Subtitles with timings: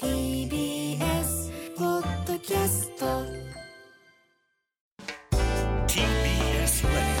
[0.00, 3.04] TBS ポッドキャスト
[5.88, 7.18] TBS Radio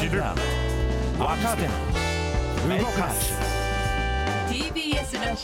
[0.00, 0.22] 知る
[1.18, 1.64] 若手
[2.82, 3.34] 動かす。
[4.48, 5.42] TBS ラジ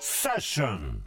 [0.00, 1.02] セッション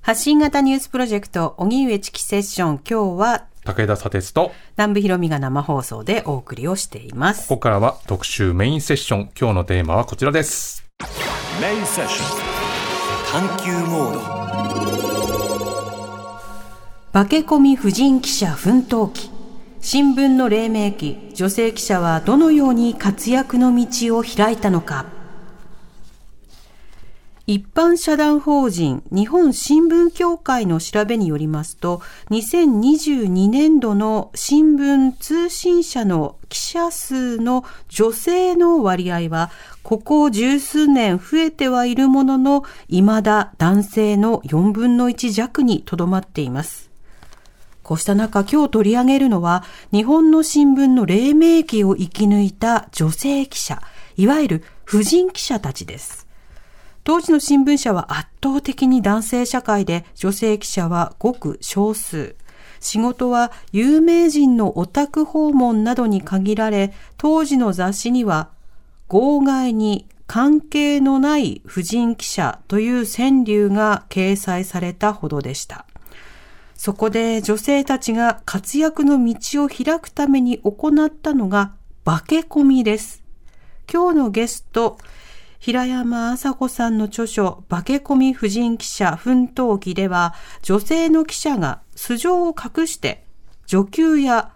[0.00, 2.78] 発信型ニュースプロジェクト、荻上チキセッション。
[2.78, 7.48] 今日は武田砂鉄と、南部ひろみが生放送でお送りをしています。
[7.48, 9.30] ここからは特集メインセッション。
[9.38, 10.88] 今日のテーマはこちらです。
[11.60, 12.38] メインセッション
[13.30, 14.20] 探求モード
[17.12, 19.30] 化け込み婦人記者奮闘記。
[19.80, 25.17] 新聞の黎明期、女性記者はどのように活躍の道を開いたのか。
[27.50, 39.50] 一般社団法人日本新聞協会の調べによりますと、2022年度の新聞通信社の記者数の女性の割合は、
[39.82, 46.90] ここ十数年増えてはいるものの、未だ男性の4分の1弱にとどまっています。
[47.82, 53.80] こうした中、今日取り上げるのは、日本の新聞の黎明期を生き抜いた女性記者、
[54.18, 56.27] いわゆる婦人記者たちです。
[57.08, 62.36] 当時の新聞社は圧倒的に男性社会で、女性記者はごく少数。
[62.80, 68.50] 仕事は有名人のお宅訪問などに限られ、当時の雑誌には、
[69.08, 75.86] 号外に関係のない婦人記者という川柳が掲載されたほどでした。
[76.74, 81.72] そこで女性たちが活躍の道を開くために行ったのが
[82.04, 83.22] 化け込みです。
[83.90, 84.98] 今日のゲスト、
[85.58, 93.24] 平山麻子さんの著書、化け込み婦人記者奮闘記では、女性の記者が素性を隠して、
[93.66, 94.52] 女給や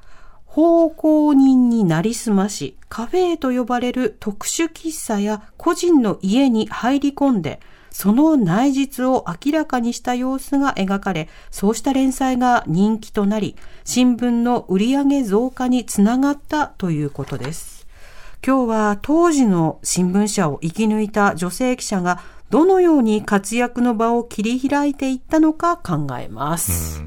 [0.46, 7.58] 奉公人になりすまし、カフェと呼ばれる特殊喫茶や個人の家に入り込んで、
[7.90, 17.71] その内実を明らかにした様子が描かれ、そうした連載が人気となり、新聞の売り上げ増加につながったということです。
[18.44, 22.20] 今日は当時の新聞社を生き抜いた女性記者が
[22.50, 27.04] どのように活躍の場を切り開いていったのか考えます。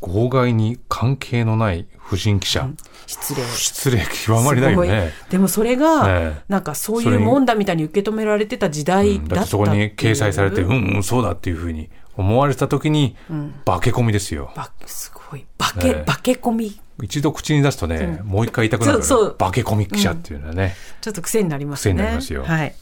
[0.00, 2.70] 号外に関係のない婦人記者。
[3.06, 3.42] 失礼。
[3.44, 5.12] 失礼極まりないよね。
[5.28, 11.90] でもそれが、ええなんかそういうもんだみたいに受け止められてた時代うんだったう、そこに掲載されて、うんうん、そうだっていうふうに
[12.20, 13.16] 思われた時に、
[13.64, 14.52] 化け込みですよ。
[14.54, 15.46] ばすごい。
[15.58, 16.80] 化け、ええ化け込み。
[17.02, 20.74] 一度口に出すとね、もう一回言いたくなるそうそう化け込み記者っていうのはね。
[21.00, 21.94] ちょっと癖になります癖ね。
[21.94, 22.74] になりますよはい。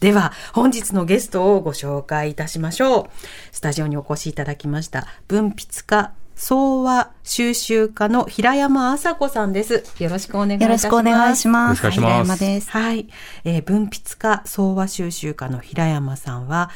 [0.00, 3.08] では、本日のゲストをご紹介いたしましょう。
[3.52, 5.06] スタジオにお越しいただきました。
[5.28, 9.84] 文筆家、総和収集家の平山麻子さんです。
[9.98, 10.86] よろしくお願いいたします。
[10.86, 11.84] よろしくお願いします。
[11.84, 12.70] よろしくお願いします平山です。
[12.70, 13.08] はい。
[13.44, 16.70] えー文筆家、総和収集家の平山さんは、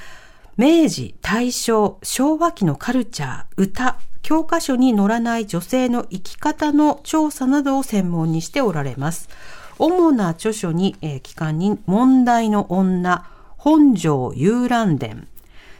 [0.56, 9.28] 明治、大正、昭和期のカルチャー、歌、教科書に載らない女性の生き方の調査などを専門にしておられます。
[9.80, 15.26] 主な著書に、えー期間に問題の女、本庄遊覧伝、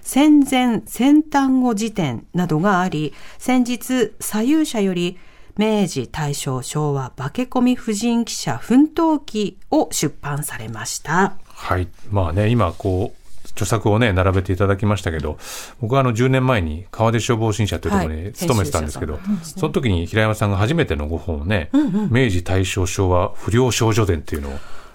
[0.00, 5.18] 戦前先端語辞典などがあり、先日、左右者より、
[5.56, 11.36] 明治、大正、昭和、化け込み婦人記者奮闘記を出版されました。
[11.46, 11.86] はい。
[12.10, 13.23] まあね、今こう、
[13.54, 15.38] 著作をね、並べていただきましたけど、
[15.80, 18.24] 僕はあの10年前に川出消防新社というところはい。
[18.24, 21.70] に勤めてたんですけど、その時に平山さんが初めてのご本をね、
[22.10, 24.52] 明治大正昭和不良少女伝っていうのを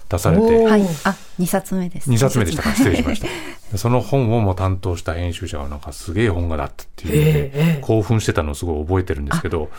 [0.09, 0.81] 出されて、はい。
[0.81, 2.09] あ、2冊目です。
[2.09, 3.27] 2冊目でしたか 失礼しました。
[3.71, 9.69] でその本をも担当した編集者はなんかすげえ本がだったっていうので、興奮してたのをすごい覚えてるんですけど、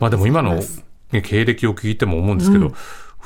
[0.00, 0.60] まあでも今の
[1.12, 2.72] ね経歴を聞いても思うんですけど、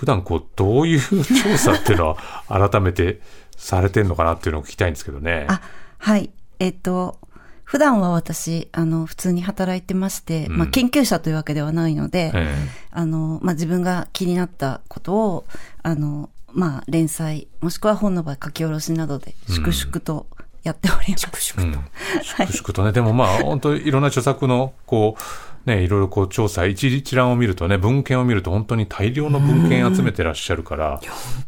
[0.03, 2.17] 普段こうどういう調査っていうのは
[2.69, 3.21] 改めて
[3.57, 5.47] されてんのかなっていうのを聞きたいんですけどね。
[5.49, 5.61] あ、
[5.99, 6.31] はい。
[6.59, 7.21] えっと、
[7.63, 15.45] 普段は私、あの、普通に働いてまして、まあ、研究者というわけではないので、えあの、まあ、自分が気になったことを、
[15.85, 20.27] あの、まあ、連載、もしくは本の場合書き下ろしなどで、粛々と
[20.65, 21.55] やっております。
[21.57, 21.73] うん。
[22.27, 22.91] 粛々とね。
[22.91, 25.23] でもまあ、本当いろんな著作の、こう、
[25.67, 31.01] ね、いろいろこう調査、一一覧を見るとね、文献を見ると本当に大量の文献集めてらっしゃるから、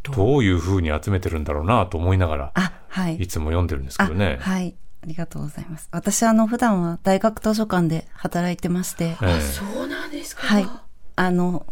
[0.03, 3.17] どういうふうに集めてるんだろうなと思いながら、あ、はい。
[3.17, 4.39] いつも読んでるんですけどね。
[4.41, 4.75] あはい。
[5.03, 5.89] ありがとうございます。
[5.91, 10.47] 私、あの、普段は大学図書館で働いてまして、ええそうなんですか。
[10.47, 10.69] はい。
[11.17, 11.67] あの、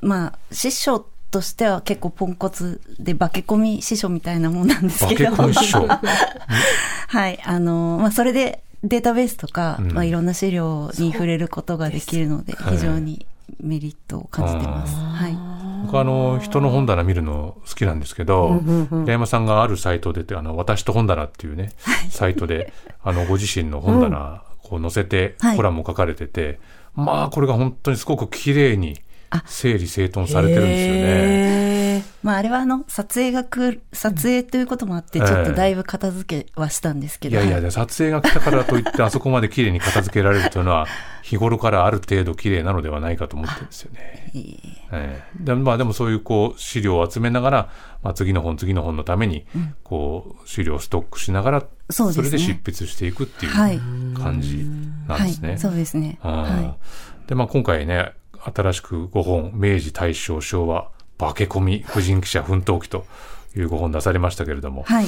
[0.00, 5.30] まあ、師匠としては結構ポンコツで化け込み師匠みたいなもんなんですけど。
[5.30, 5.88] 化け込み師匠。
[7.08, 7.40] はい。
[7.42, 9.92] あの、まあ、それでデータベースとか、うん。
[9.92, 13.26] まあ、いろんな資料に触れることができるので、はい非常に
[13.60, 14.94] メリットを感じてます。
[14.94, 15.36] はい。
[15.86, 18.60] 僕あの、人の本棚見るの好きなんですけど、
[18.90, 21.72] 八山さんがあるサイトで、あの、私と本棚っていうね、
[22.10, 22.72] サイトで、
[23.02, 25.56] あの、ご自身の本棚、こう載せてはい。
[25.56, 26.60] コラムを書かれてて、
[26.94, 29.09] まあ、これが本当にすごく綺麗にあ
[29.46, 32.04] 整理整頓されてるんですよね。
[32.22, 37.36] まあ、あれはあの、撮影が来る、撮影ということもあって、ちょっとだいぶ片付けはしたんですけど。
[37.36, 40.86] いやいや、で撮影が来たからといって、 あそこまで綺麗に片付けられるというのは、
[41.22, 44.30] 日頃からある程度綺麗なのではないかと思ってるんですよね。
[44.34, 44.60] いい
[44.92, 47.68] ええでまあでもそういうこう資料を集めながら、
[48.02, 49.46] まあ、次の本次の本のために
[49.84, 53.78] こう資料をストックしながら、それで執筆していくっていうはい
[54.14, 54.66] 感じ
[55.06, 55.48] なんですね。
[55.50, 55.58] はい。
[55.58, 56.18] そうですね。
[56.24, 56.76] うんは
[57.26, 63.04] でまあ今回ね新しく5本明治大正昭和化け込み婦人記者奮闘記と
[63.54, 64.84] いう5本出されましたけれども、い。
[64.84, 65.06] はい。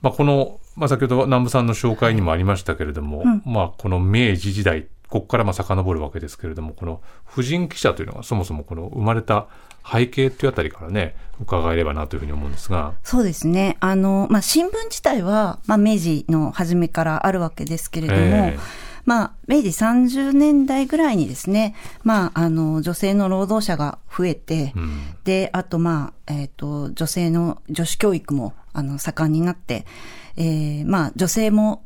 [0.00, 9.46] まあ、この、まあ、先ほど南部さんの紹介にもありましたけれども、まあ、この明治時代、ここからまあ遡るわけですけれども、この婦人記者というのがそもそもこの生まれた
[9.90, 13.76] 背景というあたりからね、伺えればなというふうに思うんですが、そうですね。
[13.80, 29.86] あの、まあ、新聞自体は、まあ、明治の初めからあるわけですけれども、ええまあ、明治30年代ぐらいにですね、まあ、あの、女性の労働者が増えて、うん、で、あと、まあ、えっ、と、女性の女子教育も、あの、盛んになって、
[30.36, 31.84] えーまあ、女性も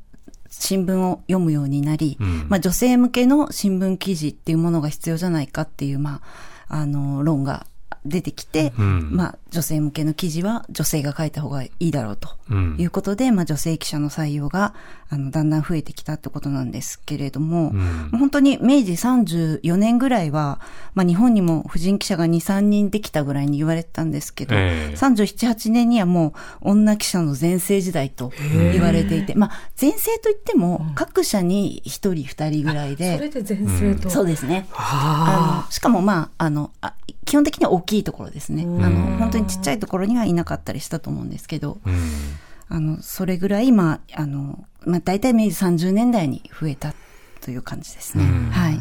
[0.50, 2.46] 新聞を読むようになり、うん。
[2.48, 6.20] まあ、女性向けの新聞記事っていうものが必要じゃないかっていう、ま
[6.68, 7.66] あ、あの、論が
[8.04, 9.10] 出てきて、うん。
[9.12, 12.76] まあ、女性向けの記事は女性が書いた方がいいだろうとうん。
[12.79, 14.75] いうことで、まあ、女性記者の採用が、
[15.08, 18.19] あの、だんだん増えてきたってことなんですけれども、うん。
[18.19, 20.61] 本当に明治34年ぐらいは、
[20.94, 24.94] まあ、日本にも婦人記者が2、3人できたぐらいに言われてたんですけど、ええ。
[24.94, 28.31] 37、8年にはもう女記者の全盛時代と
[28.73, 34.11] 言われていて、まあ、全盛といっても、各社に1人、2人ぐらいそれで、で全盛と。
[34.11, 34.69] そうですね。
[34.75, 36.93] ああの、しかもまあ、あの、あ
[37.26, 38.62] 基本的には大きいところですね。
[38.62, 41.94] あの、本当にちっちゃいところにはいなかったりしたと思うんですけど、うん
[42.69, 46.94] あの、それぐらい、まあ、あの、まあ、大体明治30年代に増えた
[47.40, 48.25] という感じですね。
[48.25, 48.81] うんはい。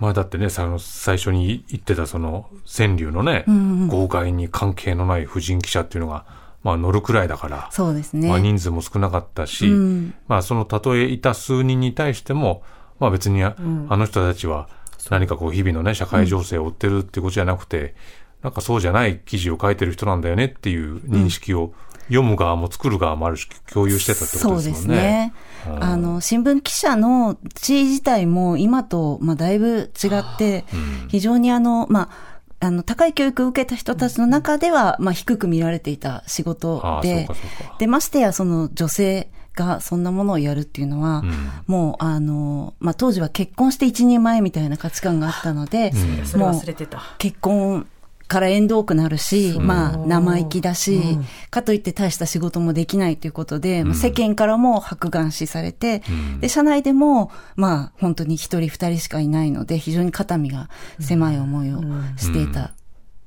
[0.00, 3.44] まあだってね、さ最初に言ってたその川柳のね、
[3.88, 6.26] 豪快に関係のない婦人記者っていうのが、
[6.62, 8.28] まあ乗るくらいだから、そうですね。
[8.28, 12.62] まあ人数も少なかったし、うんまあそのたとえいた数人に対しても、
[12.98, 14.68] まあ別にあ,、の人たちは
[15.10, 17.94] 何かこう日々のね、社会情勢を追ってるっていうことじゃなくて、
[18.44, 21.72] なんかそうじゃない記事を書いてる人なんだよねっていう認識を
[22.08, 24.62] 読む側も作る側もあるし、共有してたってことですもんね。
[24.62, 25.32] そうですね。
[25.80, 30.66] あの、新聞記者の地位自体も今と、まあ、だいぶ違って、
[31.08, 32.10] 非常にあの、ま
[32.60, 37.26] あ、あの、高い教育を受けた人たちの中では、まあ、低く見られていた仕事で。
[37.78, 41.32] で、ましてや、その女性がそんなものをやるっていうのは、ん
[41.66, 47.02] もう、あの、まあ、当時は結婚して一人前みたいな価値観があったので、あ、それもう忘れてた。
[47.16, 47.86] 結婚
[48.34, 51.00] から縁遠くなるし、まあ、生意気だし、
[51.50, 56.02] かといって大した仕事もできないということで、まあ世間からも白眼視されて、
[56.40, 61.80] で、社内でも、まあ、本当に一人二人しかいないので、非常に肩身が狭い思いを
[62.16, 62.72] していた。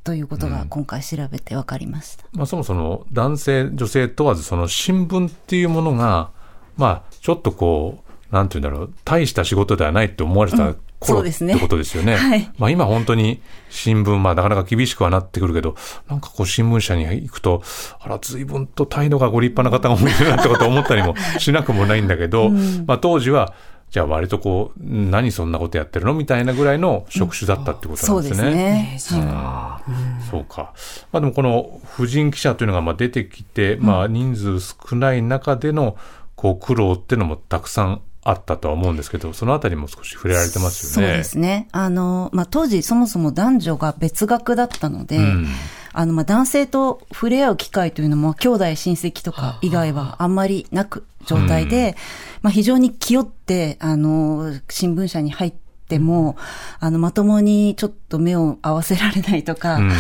[0.04, 2.26] ということが今回調べて分かりました。
[2.34, 6.32] まあ、そもそも男性、女性問わず、その新聞っていうものが、
[6.76, 12.16] まあ、ちょっとこう、なんて言うんだろう、大した仕事ではないって思われた頃、そうですねってことですよね。
[12.18, 15.76] はいまあ、今本当に新聞、まあ、なかなか厳しくはなってくるけど、
[16.10, 17.62] なんかこう、新聞社に行くと、
[18.00, 22.50] あら、随分と態度がご立派な方が多いなってことを思ったりもしなくもないんだけど、
[22.86, 23.54] まあ、当時は、
[23.90, 29.22] じゃあ割とこう、何そんなことやってるのみたいなぐらいの職種だったってことなそうですんですね。
[29.22, 30.20] ね。
[30.30, 30.74] そうか。
[31.14, 35.96] まあでもこの婦人記者というのがまあ出てきて、まあ人数少ない中での
[36.36, 41.18] こう苦労っていうのもたくさんあったとは思うんですけど、そのあたりも少し触れられてますそうよね。
[41.18, 41.70] ですね。
[41.72, 45.48] あの、まあ、当時そもそも男女が別学だったので、ん
[45.94, 51.96] あの、まあ、男性と触れ合う機会というのも、兄弟親戚とか以外はあんまりなく状態で、
[52.42, 55.54] まあ、非常に気負って、あの、新聞社に入っ
[55.88, 56.36] ても、
[56.82, 59.92] あの、まともにちょっと目を合わせられないとか、うん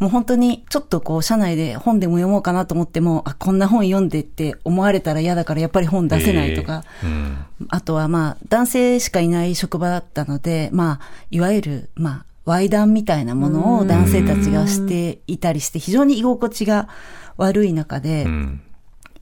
[0.00, 7.46] もう本当にちょっとこう、社内で本でも読もうかなと思っても、あ、こんな本読んでって思われたら嫌だからやっぱり本出せないとか、えーうん。
[7.68, 16.88] あとはまあ、男性しかいない職場だったので、まあ、いわゆる、まあ、ワイダンみたいなものを男性たちがしていたりして、非常に居心地が
[17.36, 18.62] 悪い中で、うん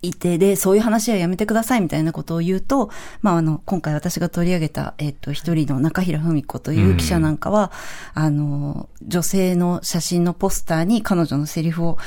[0.02, 2.90] いて、で、そういう話はやめてくださいみたいなことを言うと、
[3.21, 7.73] まあ、あの、今回私が取り上げた、えっと、一人の中平文子という記者なんかは、
[8.14, 11.99] あの、女性の写真のポスターに彼女のセリフを、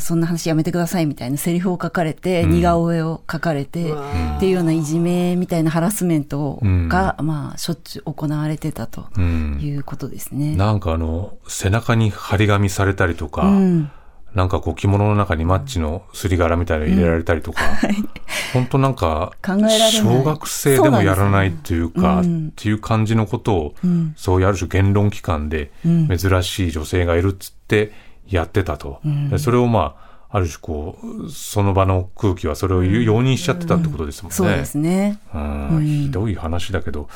[0.00, 9.58] そんな話やめてくださいみたいなセリフを書かれて、似顔絵を書かれて、っていうようないじめみたいなハラスメントが、まあ、しょっちゅう行われてたとうん。
[9.60, 10.54] いうことですね。
[10.56, 13.90] なんかあの、背中に張り紙されたりとか、うん
[14.34, 17.62] なんかこう着物の中にマッチのすり柄みたいなの入れられたりとか、
[18.52, 24.14] 本当なんか小学生でもやらないっていうか、そうなんっていう感じのことを、ん。
[24.16, 26.08] そういうある種言論機関でん。
[26.16, 27.92] 珍しい女性がいるっつって
[28.28, 29.00] やってたと。
[29.30, 34.36] でそれをまあ、ある種こう、その場の空気はそれを容認しちゃってたってことですもんね。
[34.36, 35.18] そうですね。
[35.34, 35.84] うん。
[35.84, 37.08] ひどい話だけど、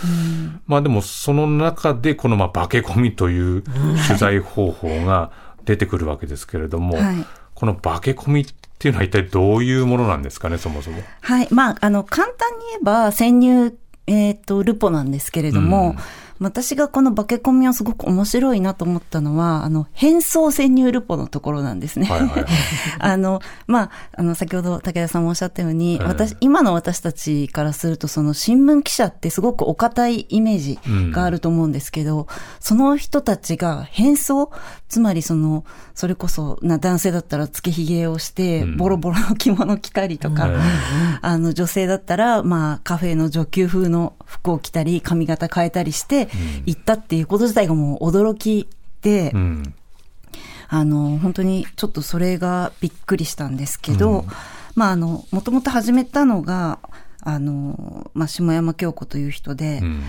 [0.67, 3.63] まあでもその中でこのまあ化け込みという
[4.09, 5.31] 取材方法が
[5.65, 8.47] 出てくるわけですけれども、はいこの化け込みっ
[8.81, 11.01] ていうのは一体どういうものなんですかね、そもそも？
[11.21, 11.49] はい。
[11.53, 13.79] まあ、あの、簡単に言えば、潜入、
[14.09, 15.97] えっ、と、ルポなんですけれども、うん
[16.41, 22.07] 私がこの化け込みをすごく面白いなと思ったのは、あの、変装潜入ルポのところなんですね。
[22.07, 22.45] はいはいはい。
[22.99, 26.05] あの、まあ、あの、先ほど武田さんもおっしゃったように、ええ。
[26.05, 30.79] 私、今の私たちからすると、その新聞記者ってすごくお堅いイメージ
[31.13, 32.27] があると思うんですけど、
[32.59, 34.51] その人たちが変装、
[34.89, 35.65] つまりその、
[35.95, 38.77] それこそ、な、男性だったらつけひげをして、うん。
[38.77, 40.61] ボロボロの着物着たりとか、うん。
[41.21, 46.29] あの、女性だったら、まあ、カフェの女給風の服を着たり、髪型変えたりして、
[46.67, 48.69] 行ったっていうこと自体がもう驚き
[49.03, 49.75] で、うん。
[50.69, 54.25] あの、本当にちょっとそれがびっくりしたんですけど、
[54.75, 56.79] まあ、あの、もともと始めたのが、
[57.21, 60.03] あの、まあ、下山京子という人で、うん。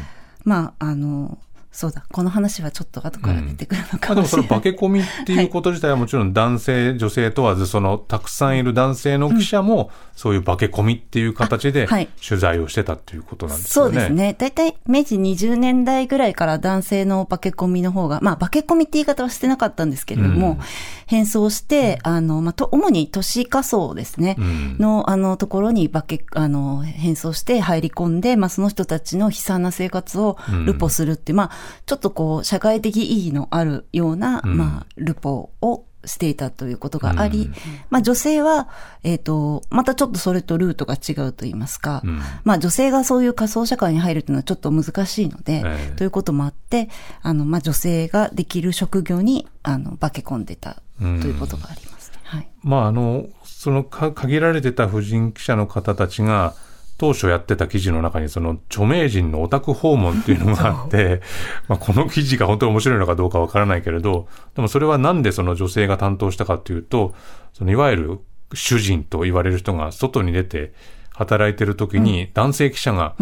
[0.43, 1.37] まあ、あの、
[1.75, 4.49] そうだ、この話はちょっと後から出てくるのかもしれない。
[4.49, 11.85] の化け込みっていうこと自体はもちろん男性、女性問わず、そのたくさんいる男性の記者も、そういう化け込みっていう形で
[12.25, 13.97] 取材をしてたっていうことなんですそよね。
[13.97, 14.35] うですね。
[14.37, 20.59] 大体、明治20年代ぐらいから男性の化け込みの方が、まあ、化け込みって言い方はしてなかったんですけれども、うん
[21.07, 24.35] 変装して、あの、まあ、と、主に都市仮想ですね。
[24.39, 31.51] うんの、あの、ところに化け、あの、変装して入り込んで、まあ、その人たちの悲惨な生活をルポするっていう、まあ、
[31.85, 34.57] ちょっとこう、社会的意義のあるような、うん。
[34.57, 37.53] まあ、ルポをしていたということがあり、うん。
[37.89, 38.69] まあ、女性は、
[39.03, 42.21] えっ、と、またちょっとそれとルートが違うと言いますか、うん。
[42.43, 45.95] まあ女性がそういう仮想社会に入るというのはちょっと難しいので、ええ。
[45.95, 46.89] ということもあって、
[47.21, 52.19] あの、まあ女性ができる職業に、あの、化け込んでたということがありますね。
[52.23, 52.47] はい。
[52.63, 56.55] まああの、そのか限られてた婦人記者の方たちが、
[56.97, 61.21] 当初やってた記事の中にその著名人のオタク訪問っていうのがあって、
[61.67, 67.13] まあこの記事が本当に面白いのかどうかわからないけれど、でもそれはなんでその女性が担当したかっていうと、
[67.53, 68.19] そのいわゆる
[68.53, 70.73] 主人と言われる人が外に出て
[71.13, 73.15] 働いてる時に男性記者が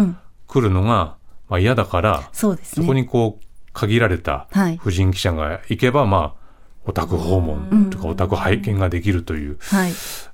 [0.48, 1.16] 来るのが
[1.50, 4.78] まあ嫌だから、そこにこう限られたはい。
[4.78, 6.44] 婦人記者が行けば、まあ、
[6.86, 9.94] オタク訪問とかオタク拝見ができるという、はい。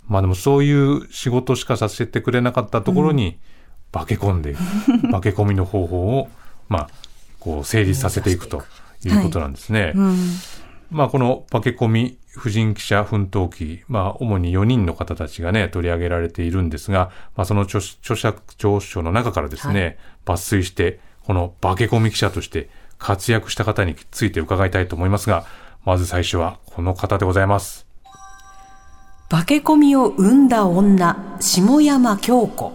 [0.09, 3.39] まあでもそういう仕事しかさせてくれなかったところに
[3.91, 4.55] 化け込んで、
[5.11, 6.29] 化け込みの方法を、
[6.67, 6.89] まあ、
[7.39, 8.63] こう成立させていくと
[9.05, 9.93] いうことなんですね。
[9.95, 10.17] うん。
[10.91, 25.45] まあこの化け込み婦人記者奮闘記、まあ主に4人の方たちがね、取り上げられているんですが、まあその著著作調書の中からですね、抜粋して、この化け込み記者として活躍した方について伺いたいと思いますが、
[25.85, 27.88] まず最初はこの方でございます。
[29.29, 32.71] 化け込みを生んだ女、下山京子。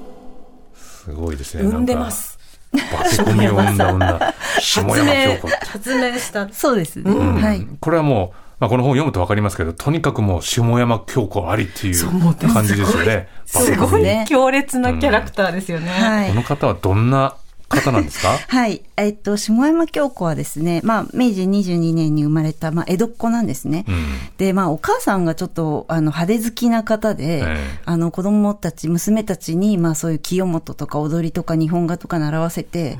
[0.77, 1.65] すごいですね。
[1.65, 2.39] 生んでます。
[2.73, 2.97] なんか。
[2.99, 4.33] 化け込みを生んだ女、
[4.63, 5.49] 下山京子。
[5.49, 6.49] 発明した。
[6.53, 7.11] そうですね。
[7.11, 7.67] はい。
[7.81, 13.29] これはもう、まあ、この本読むとわかりますけど、とにかくもう下山京子ありっていう感じですよね。
[13.47, 15.91] すごいね強烈なキャラクターですよね。
[15.91, 16.35] はいこ。
[16.35, 17.35] の方はどんな
[17.69, 18.29] 方なんですか？
[18.49, 18.83] はい。
[18.97, 23.85] えっと、下山京子はですね、まあ、明治22年に生まれた、まあ、江戸っ子なんですね。
[23.89, 24.05] うん。
[24.39, 27.57] で、まあ、お母さんがちょっと、あの、派手好きな方で、ええ。
[27.85, 32.99] あの、子供たち、娘たちに、まあ、そういう清本とか踊りとか日本画とか習わせて、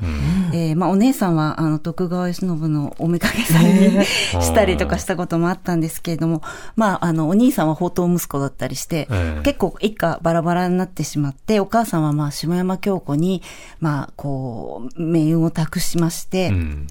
[0.53, 3.63] えーまあ、お姉さんは、あの、徳川慶喜のおめかげさん。
[3.75, 4.05] に
[4.43, 6.41] したりとかしたこともあったんですけれども、
[6.75, 9.41] まあ、あの、お兄さんは宝刀息子だったりして、ええ。
[9.43, 13.41] 結構一家バラバラになってしまって、お母さんは、まあ、下山京子に、
[13.79, 14.54] まあ、こう、
[14.95, 16.87] 命運を託しまして、うん。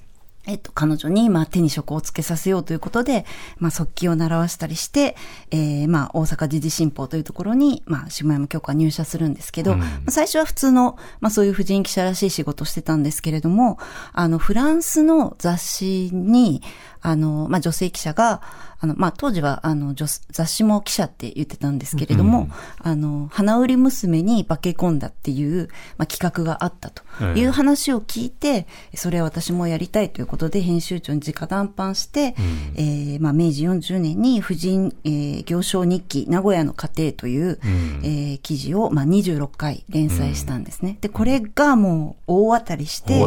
[0.46, 3.24] えっと、彼女に、まあ、手に職をつけさせようということで、
[3.58, 5.16] まあ、速記を習わしたりして、
[5.50, 13.78] えー、まあ、大阪時事新報というところに、まあ、下山京子は入社するんですけど、まあ最初は普通の、まあ、そういう婦人記者らしい仕事をしてたんですけれども、
[14.12, 16.62] あの、フランスの雑誌に、
[17.00, 18.42] あの、まあ、女性記者が、
[18.84, 27.02] あの、まあ、当時は、あの、女雑誌も記者って言ってたんですけれども、あの、花売り娘に化け込んだっていう、まあ、企画があったと
[27.34, 32.34] いう話を聞いて、それは私もやりたいということで、編集長に直談判して、
[32.74, 37.58] えーまあ、明治40年に婦人、えー行商日記、名古屋の家庭という、
[38.02, 40.98] えー記事を、まあ、26回連載したんですね。
[41.00, 43.24] で、これがもう大当たりして、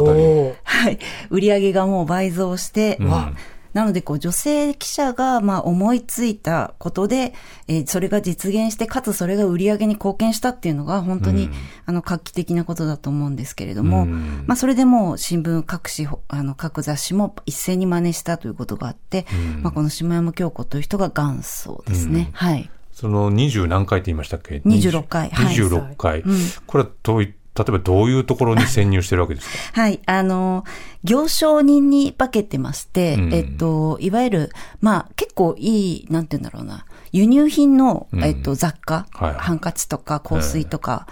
[0.63, 0.99] はい。
[1.31, 2.97] 売り上げがもう倍増して、
[3.73, 7.33] なので、こう、女性記者が、まあ、思いついたことで、
[7.67, 11.49] えーそれが実現して、かつそれが売り上げに貢献したっていうのが、本当に、
[11.85, 19.25] あの、画期的なことだと思うんですけれども、まあ、それでもう、新聞各紙、ほあの、各雑誌も一斉に真似したということがあって、
[19.61, 22.29] まあ、この下山京子という人が元祖ですね。
[22.33, 22.69] はい。
[22.91, 25.29] その20何回って言いましたっけ？26回。
[25.29, 25.55] はい。
[25.55, 26.23] 26回。
[26.65, 29.81] これはどうい例えばどういうところに潜入してるわけですか？
[29.81, 29.99] はい。
[30.05, 30.63] あの、
[31.03, 33.33] 行商人に化けてまして、うん。
[33.33, 38.23] えっと、いわゆる、まあ、結構いい、なんて言うんだろうな、輸入品の、うん。
[38.23, 41.07] えっと、雑貨、はいハンカチとか香水とか、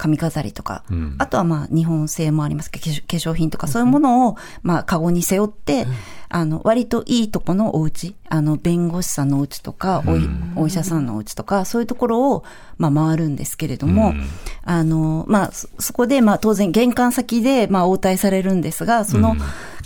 [0.00, 1.14] 髪飾りとか、うん。
[1.18, 5.86] あとはまあ、日本製もありますけど、化粧品とか、そういうものを、まあ、カゴに背負って、
[6.30, 10.26] あの、割といいとこのお家、あの、弁護士さんのお家とか、おい
[10.56, 12.44] お医者さんのお家とか、そういうところを、
[12.78, 14.22] まあ、回るんですけれども、うん。
[14.64, 19.36] あの、まあ、そそこで、まあ、当然、玄関先で、まあ、応対されるんですが、その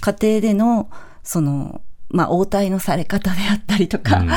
[0.00, 0.88] 家庭での、
[1.24, 1.80] その、
[2.14, 4.30] まあ、応対のされ方であったりとか、うん。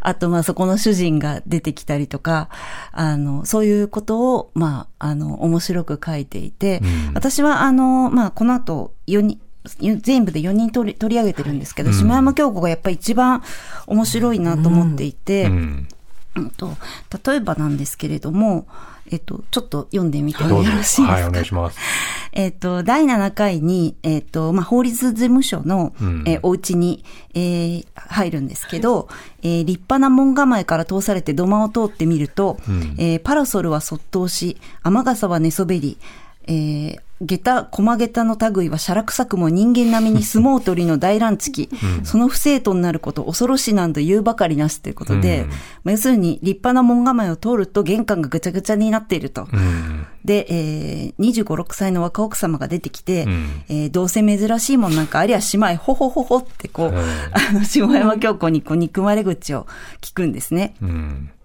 [0.00, 2.48] あと、まあ、そこの主人が出てきたりとか、
[2.90, 7.14] あの、そういうことを、まあ、あの、面白く書いていて、うん。
[7.14, 9.40] 私は、あの、まあ、この後、4人、
[9.78, 11.94] 全部で4人取り取り上げてるんですけど、うん。
[11.94, 13.44] 下山京子がやっぱり一番
[13.86, 15.88] 面白いなと思っていて、うん。
[16.34, 16.76] うんと、
[17.24, 18.66] 例えばなんですけれども、
[19.10, 21.78] えっと、ちょっと読んでみてもよろしいですか、はい、お願いします。
[22.32, 26.24] えっと、第7回に、えっと、まあ、法律事務所の、うん。
[26.26, 29.08] えーお家に、えー入るんですけど、
[29.42, 32.94] えー立派な門構えから通されて土間を通ってみると、うん。
[32.98, 35.98] えーパラソルはそっとし、雨傘は寝そべり、
[36.46, 41.68] えー下駄、駒下駄の類はしゃらくさくも人間並みに相撲取りの大乱地
[42.02, 45.48] その不正当になること恐ろしいなんと言うばかりなしということで、うん。
[45.48, 45.56] ま
[45.86, 49.48] あ要するに立派な門構えを通ると玄関がぐちゃぐちゃになっていると。
[49.52, 50.06] うん。
[50.24, 53.64] で、えー、25、6歳の若奥様が出てきて、うん。
[53.68, 56.96] えーどうせ珍しいもんなんかありゃしまい、ほほほほってこう、うん。
[56.96, 59.66] あの、下山京子にこう憎まれ口を
[60.00, 60.74] 聞くんですね。
[60.80, 61.30] うん。
[61.30, 61.39] で、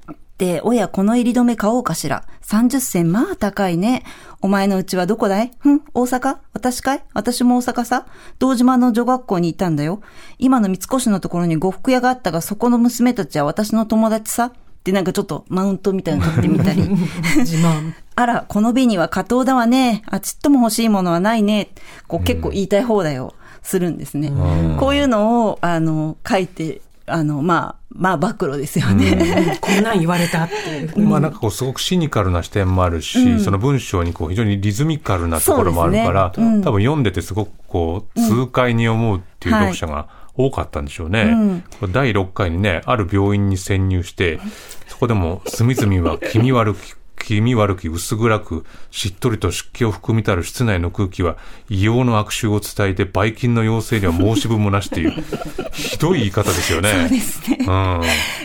[0.63, 2.25] おや、この入り止め買おうかしら。
[2.43, 4.03] 30銭、まあ高いね。
[4.41, 5.51] お前のうちはどこだい？
[5.59, 6.37] ふん、大阪？
[6.51, 7.03] 私かい？
[7.13, 8.05] 私も大阪さ？
[8.37, 10.01] 道島の女学校にいたんだよ。
[10.37, 14.51] 今の三越のところに呉服屋があったが、そこの娘たちは私の友達さ。
[14.83, 16.81] で、なんかちょっとマウントみたいなの取ってみたり。
[17.39, 17.93] 自慢。
[18.15, 20.03] あら、この紅は加糖だわね。
[20.05, 21.69] あ、ちっとも欲しいものはないね。
[22.07, 24.29] こう結構言いたい放題をするんですね。
[24.29, 29.57] んこういうのを、あの、書いて、あの、まあ、まあ、暴露ですよね。
[29.61, 31.07] こんなん言われたっていう。
[31.07, 41.63] まあなんかこうすごくシニカルな視点もあるし、その文章にこう非常にリズミカルなところもあるから、多分読んでてすごくこう痛快に思うっていう読者が多かったんでしょうね。
[41.91, 44.39] 第6回にね、ある病院に潜入して、
[44.87, 51.37] そこでも隅々は気味悪き、気味悪き薄暗く、しっとりと湿気を含みたる室内の空気は、
[51.69, 55.13] 異様の悪臭を伝えて、ばい菌の要請には申し分もなしっていう、
[55.73, 56.91] ひどい言い方ですよね。
[56.91, 57.57] そうですね。
[57.61, 58.01] うん。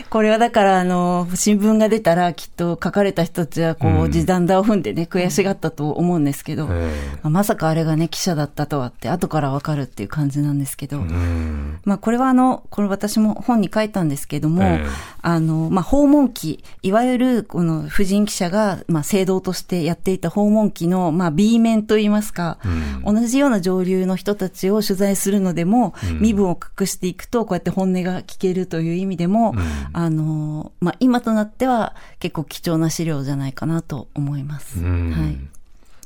[0.09, 11.79] これはだから、あの、新聞が出たら、きっと書かれた人たちは、こう、うん時短だを踏んでね、悔しがったと思うんですけど、えまさかあれがね、記者だったとはって、後からわかるっていう感じなんですけど、えうん。
[11.85, 22.57] まあ、これはあの、これ私も本に書いたんですけども、ええあの、まあ、訪問記、いわゆる、この婦人記者が、まあ、制度としてやっていた訪問記の、まあ、B 面といいますか、
[23.05, 29.55] 同じような上流の人たちを取材するのでも、身分を隠していくと、こうやって本音が聞けるという意味でも、
[29.93, 34.79] あの、まあ、今となっては結構貴重な資料じゃないかなと思います。
[34.79, 35.11] うん。
[35.11, 35.37] はい。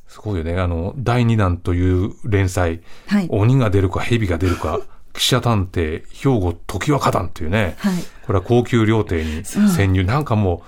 [0.08, 0.58] すごいよね。
[0.60, 3.28] あの、第2弾という連載、はい。
[3.30, 4.80] 鬼が出るか蛇が出るか、
[5.18, 7.94] 記者探偵、兵庫時は花壇っていうね、はい。
[8.26, 10.64] これは高級料亭に潜入、なんかも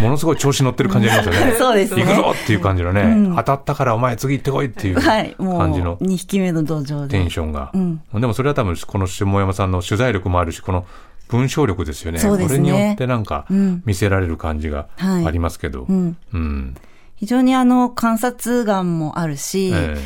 [0.00, 1.52] う、ものすごい調子乗ってる感じありますよね。
[1.58, 2.04] そうですね。
[2.04, 4.96] 行くぞっていう感じのね、当たったからお前次行ってこいっていう。
[4.96, 5.96] 感じの。
[5.98, 7.18] 2匹目の道場で。
[7.18, 7.70] テンションが。
[7.74, 8.00] うん。
[8.14, 10.84] でもそれは多分この下山さんの取材力もあるし、この
[11.28, 12.18] 文章力ですよね。
[12.18, 12.58] そうですね。
[12.58, 13.82] これによってなんかうん。
[13.86, 15.26] 見せられる感じがはい。
[15.26, 15.84] ありますけど。
[15.88, 16.16] うん。
[16.32, 16.74] うん。
[17.14, 19.96] 非常にあの、観察眼もあるし、え。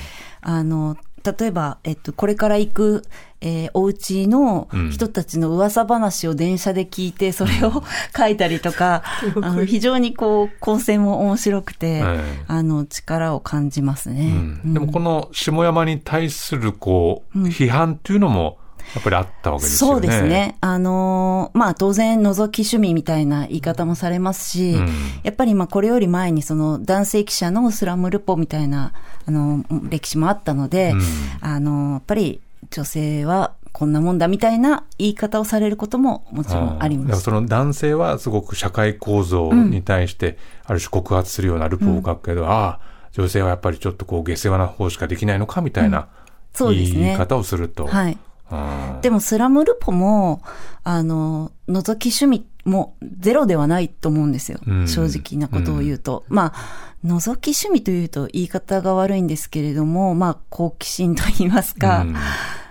[0.43, 3.03] あの、例えば、えっと、これから行く、
[3.41, 7.83] えーお家の人たちの噂話を電車で聞いて、それを
[8.17, 9.03] 書いたりとか、
[9.41, 14.61] あの、非常にこう、構成も面白くて、ええあの、力を感じますね。
[14.65, 14.75] うん。
[14.75, 18.59] でもこの下山に対するこう、批判っていうのも
[18.95, 19.95] やっぱりあったわけですよね。
[19.95, 20.57] そうですね。
[20.61, 24.89] あのーまあ当然覗き趣味みたいな言い方もされますし、うん
[25.23, 28.93] やっぱりまあこれより前にその男性記者のスラムルポみたいな、
[29.27, 31.01] あの、歴史もあったので、うん
[31.41, 37.23] あの、やっぱり女性はこんなもんだみたいな言い方をされることももちろんあります。
[37.23, 42.81] その男性はすごく社会構造に対して、ある種告発するようなルポを書くけど、ああ、
[43.13, 46.09] 女性はやっぱりちょっとこう下世話な方しかできないのかみたいな
[46.53, 47.87] そうですね言い方をすると。
[47.87, 48.19] はい。
[48.51, 50.43] うんでもスラムルポも、
[50.85, 54.59] あの、覗き趣味もゼロではないと思うんですよ。
[54.67, 56.25] うん正直なことを言うと。
[56.29, 62.17] まあ、覗き趣味というと言い方が悪いんですけれども、まあ、好奇心と言いますか、うん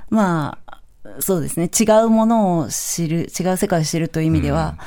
[0.09, 0.79] まあ、
[1.19, 1.69] そうですね。
[1.69, 4.77] 違うものを知る、違う世界を知るという意味では、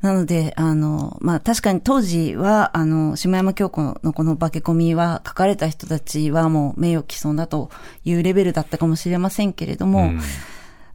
[0.00, 7.70] なので、あの、まあ確かに当時は、あの、下山京子のこの化け込みは書かれた人たちはもう名誉毀損だと
[8.04, 10.20] いうレベルだったかもしれませんけれども、うん。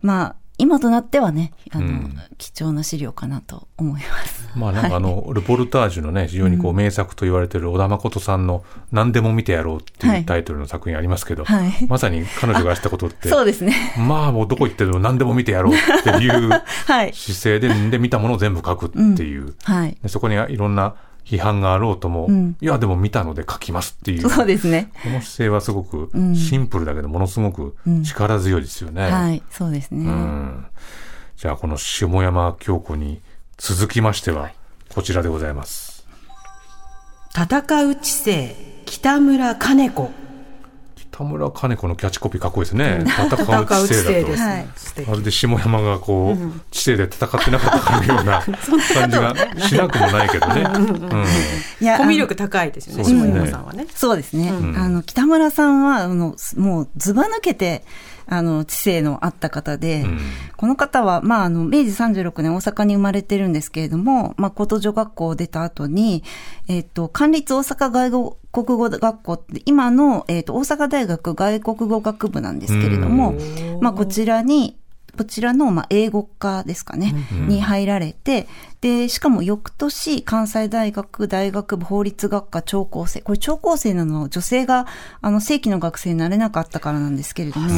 [0.02, 4.50] まあ、今となってはね、あの、うん貴重な資料かなと思います。
[4.56, 13.74] まあなんかあの、ルポルタージュのね、非常にこう名作と言われている小田誠さんの何でも見てやろうっていうタイトルの作品ありますけど、はいまさに彼女がしたことって、 そうですね。
[13.97, 16.50] まあもうどこ行ってでも何でも見てやろうっていう
[16.86, 17.13] はい。
[17.13, 19.56] 姿勢で、で見たものを全部書くっていう。
[19.63, 19.97] はい。
[20.02, 24.29] でそこにいろんな批判があろうとも、うんいやでも見たので書きますっていう。
[24.29, 24.91] そうですね。
[25.03, 29.10] この姿勢はすごくうんシンプルだけど、ものすごく力強いですよね。
[29.10, 29.43] はい。
[29.49, 30.05] そうですね。
[30.05, 30.65] うん
[31.38, 33.21] じゃあこの下山京子に
[33.57, 34.51] 続きましては、
[34.93, 36.05] こちらでございます。
[37.34, 38.55] 戦う知性
[38.86, 40.12] 北村金子
[41.21, 43.03] 北村金子のキャッチコピーかっこいいですね。
[43.05, 44.65] 戦う知知性だ
[45.03, 45.12] と。
[45.12, 48.41] まるで下山がこう、知性で戦ってなかったかのような
[48.93, 49.36] 感じが
[49.67, 50.62] しなくもないけどね。
[50.62, 51.25] うん。
[51.79, 53.86] いやコミュ力高いですよねそうですね下山さんはね。
[53.93, 54.49] そうですね。
[54.49, 54.77] ん。
[54.77, 57.84] あの、北村さんは、あの、すもう、ずば抜けて、
[58.34, 60.20] あの、知性のあった方で、うん。
[60.56, 66.24] この方は、まあ、あの、明治36年大阪に生まれてるんですけれども、まあ、高等女学校を出た後に、
[66.70, 73.36] えっ、と、官立大阪外国語学校って、今の、えっ、と、大阪大学外国語学部なんですけれども、
[73.82, 74.78] まあ、こちらに、
[75.17, 77.13] こちらの、まあ、英語科ですかね、
[77.47, 78.47] に入られて、
[78.82, 83.21] で、しかも翌年、関西大学大学部法律学科聴講生。
[83.21, 84.88] これ聴講生なのは女性が、
[85.21, 87.69] あの、正規の学生になれなかったからなんですけれども、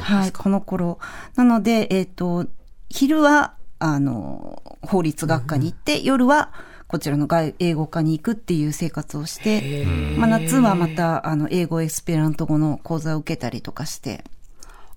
[0.00, 0.98] はい、この頃。
[1.36, 2.46] なので、えっ、と、
[2.90, 6.52] 昼は、あの、法律学科に行って、夜は、
[6.88, 14.24] こちらの外英語科に行くっていう生活をして、まあ、夏はまた、あの、英語エスペラント語の講座を受けたりとかして、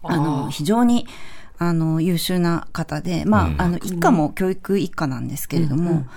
[0.02, 1.06] あの、非常に、
[1.62, 6.08] あの、優秀な方で、まあ、あの、一家も教育一家なんですけれども、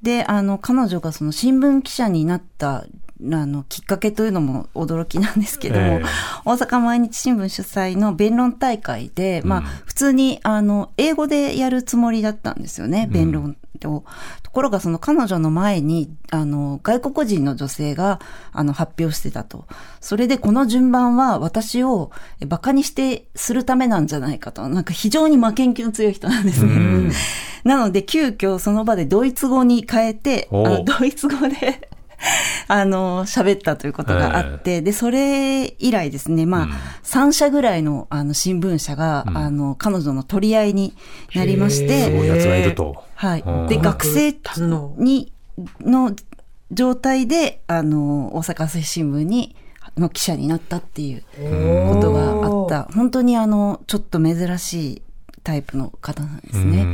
[0.00, 2.84] で、あの、彼女がその新聞記者になった、あ
[3.20, 6.04] の、きっかけというのも驚きなんですけども、ええ。
[6.44, 14.04] 大阪毎日新聞主催の弁論大会で、まあ、普通に、あの、英語でやるつもりだったんですよね、弁論を。
[14.42, 18.20] ところが、その彼女の前に、あの、外国人の女性が、
[18.52, 19.66] あの、発表してたと。
[20.00, 24.68] それで、この順番は私をえ馬鹿にして、するためなんじゃないかと。
[24.68, 27.10] なんか非常に負けん気の強い人なんですね。
[27.64, 31.88] なので、急遽その場でドイツ語に変えて、あのドイツ語で、
[32.68, 36.68] あの、喋ったということがあって、で、それ以来ですね、まあ、
[37.04, 40.94] 3社ぐらいの、あの、新聞社が、あの、彼女の取り合いに
[41.34, 43.02] なりましすごいて、奴がいると。
[43.14, 43.66] はいうん。
[43.68, 44.34] で、学生
[44.98, 45.32] に、
[45.80, 46.12] の
[46.70, 49.56] 状態で、あの、大阪朝日新聞に、
[49.96, 52.92] の記者になったっていうことがあった。
[52.94, 55.02] 本当にあの、ちょっと珍しい
[55.42, 56.82] タイプの方なんですね。
[56.82, 56.88] ううん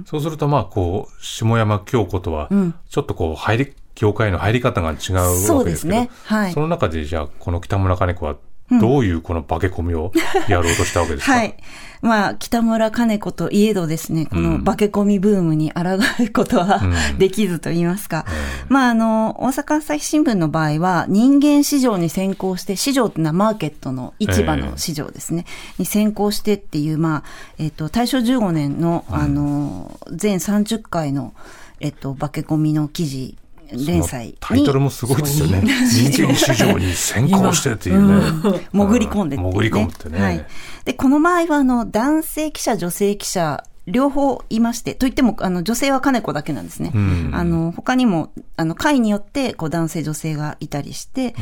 [0.00, 0.04] ん。
[0.06, 6.10] そうするとまあこう、下山京子とはうん、ちょっとこう、入り、業界の入り方が違うわけですけど、そうですね。
[6.24, 6.52] はい。
[6.52, 8.34] その中でじゃあ、この北村金子は、
[8.80, 10.12] どういうこの化け込みを
[10.48, 11.56] やろうとしたわけですか、はい。
[12.00, 15.82] まあ、北村金子といえどですね、この化け込みブームに抗
[16.24, 16.80] うことは
[17.12, 17.18] うん。
[17.18, 18.24] できずと言いますか。
[18.68, 25.44] まあ、あの、大阪朝日新聞の場合は、人間市場に先行して、市場っていうのはマーケットの市場の市場ですね、
[25.78, 27.24] に先行してっていう、まあ、
[27.58, 31.34] えっ、と、大正15年の、あの、全30回の、
[31.78, 33.36] えっ、と、化け込みの記事、
[33.76, 34.36] 連載に。
[34.40, 35.62] タイトルもすごいですよね。
[35.62, 38.60] 人間市場に先行してっていうね。
[38.72, 39.50] 潜り込んでってね。
[39.50, 40.20] 潜り込むってね。
[40.20, 40.46] はい。
[40.84, 46.92] で、この場合は、あの、男性記者、女性記者両方いまして、といっても、あの、女性は金子だけなんですね。
[46.94, 51.34] うんあの、他にも、あの、会によって、こう、男性、女性がいたりして、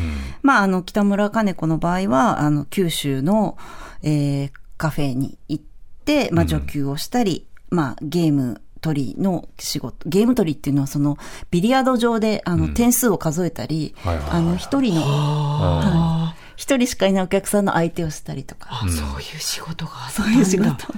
[0.42, 3.56] まあ、あの、北村金子の場合は、あの、九州の、
[4.02, 5.64] えーカフェに行っ
[6.06, 11.18] て、まあ、女給をしたり、まあ、ゲーム取りの仕事、ゲーム取りっていうのは、その、
[11.50, 16.40] ビリヤード上で、あの、点数を数えたり、あの、一人の、はい。
[16.60, 20.32] 一人しかいないお客さんの相手をしたりとか、そういう仕事があったんだ。
[20.32, 20.92] そういう仕事。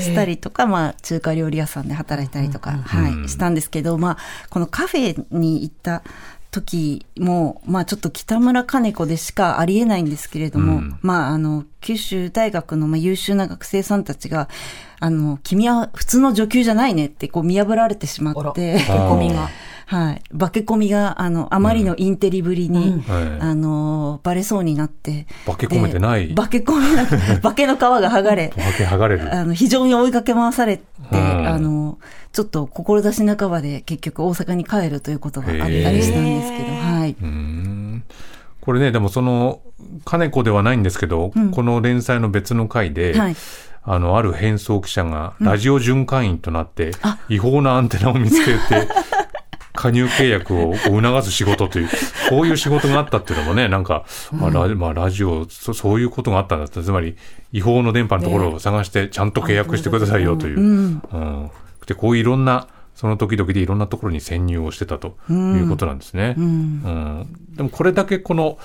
[0.00, 4.18] したりとか、まあ、中華料理屋さんで働いたりとか、はい、したんですけど、まあ、
[4.48, 6.02] このカフェに行った
[6.54, 14.48] 時も、まあ、ちょっと北村金子でしかありえないんですけれども、うんまあ、あの、九州大学のまあ優秀な学生さんたちが、
[15.00, 19.48] あの、君は普通の女給じゃないねって、こう見破られてしまって、ゴミが。
[19.86, 20.22] はい。
[20.38, 25.26] 化け込みが、あの、あまりのインテリぶりに、はいあの、バレそうになって。
[25.46, 27.06] 化け込めてないで化け込めな
[27.40, 28.52] 化けの皮が剥がれ。
[28.54, 29.34] 分け剥がれる。
[29.34, 31.98] あの、非常に追いかけ回されて、うんあの、
[32.32, 37.16] ちょっと志半ばで結局大阪に帰るということがあったりしたんですけど、はい。
[37.20, 38.04] うーん
[38.60, 39.60] これね、でもその、
[40.06, 43.36] 金子ではないんですけど、この連載の別の回で、はい
[43.86, 46.92] あの、ある変装記者がラジオ巡回員となって、
[47.28, 48.88] 違法なアンテナを見つけて、
[49.84, 51.88] 加入契約を促す仕事という、
[52.30, 57.16] こういう仕事があったっていうのもね、なんか、まあラジまあ、ラジオそ、そういうことがあったんだって、つまり、
[57.52, 60.60] 違法の電波のところを探して、ちゃんと契約してくださいよという。
[60.60, 61.50] うん。
[61.86, 66.34] で、こういういろんな、その時々でいろんなところに潜入をしてたということなんですね。
[66.38, 67.26] うん。
[67.54, 68.56] でもこれだけこの、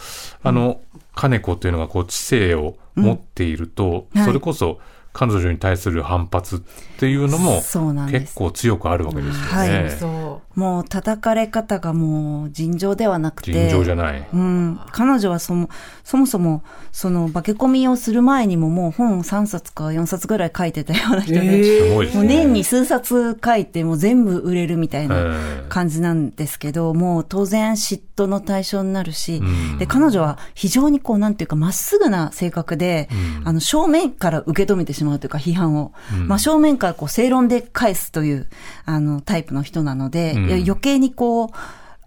[0.41, 0.79] あの、
[1.15, 4.25] 金子というのがこう知性を持っていると、はい。
[4.25, 4.79] それこそ
[5.11, 6.59] 彼女に対する反発っ
[6.99, 7.61] ていうのも
[8.09, 9.47] 結構強くあるわけですよね。
[9.49, 13.53] はいそもう叩かれ方がもう尋常ではなくて。
[13.53, 14.27] 尋常じゃない。
[14.33, 14.79] うん。
[14.91, 15.69] 彼女はそも、
[16.03, 22.23] そもそも、その化け込みをする前にももう本3冊か4冊ぐらい書いてたような人で、すごいですね。
[22.23, 25.19] もう年に数冊書いてもう全部売れるみたいなえ
[25.63, 33.07] え感じなんですけど、もう当然嫉妬の対象になるし、んで、彼女は非常にこう、なんていうか、まっすぐな性格で、
[33.45, 35.93] あの、正面から受け止めてしまうというか、批判を。
[36.27, 38.47] まあ、正面からこう、正論で返すという、
[38.85, 41.49] あの、タイプの人なので、うんいや余計にこう、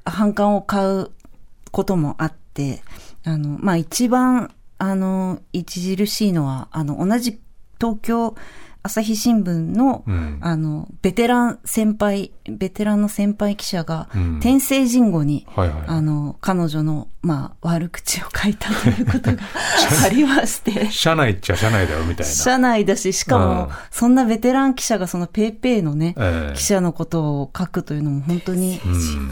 [0.04, 1.10] 反感を買う
[1.70, 2.82] こともあって、
[3.24, 7.40] あの、まあ、一番、あの、著しいのは、あの、同じ
[7.80, 8.34] 東京
[8.84, 10.38] 朝日新聞の、うん。
[10.40, 14.40] あの、ベテラン先輩、ベテランの先輩記者が、うん。
[14.40, 19.38] 天聖人語に、はいはいあの、彼女の、まあ、悪口を書いたということが
[20.04, 20.90] ありまして。
[20.90, 22.32] 社内っちゃ社内だよみたいな。
[22.32, 26.56] 社内だし、しかもうん、そんなベテラン記者がそのペイペイのね、ええ。
[26.56, 29.30] 記者のことを書くというのも本当にうん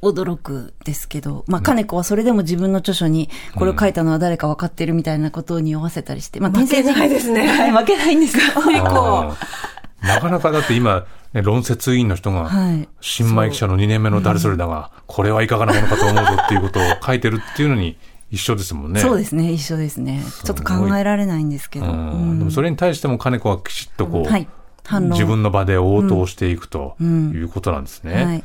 [0.00, 8.44] 驚くですけど、まあ、金子はそれでも自分の著書に、これを書いたのは誰か分かってるみたいなことを匂わせたりして、まあ、負けないですねはい、負けないんです よ。
[10.02, 17.96] なかなかだって今、ね、論説委員の人が、はい新米記者の2年目の誰それだが、これはいかがなものかと思うぞっていうことを書いてるっていうのに
[18.30, 19.00] 一緒ですもんね。
[19.00, 20.22] そうですね、一緒ですね。
[20.44, 21.86] ちょっと考えられないんですけど。
[21.86, 24.48] でもそれに対しても金子はきちっとこう、はい。
[25.10, 27.04] 自分の場で応答していくとい
[27.38, 28.24] うことなんですね。
[28.24, 28.44] はい。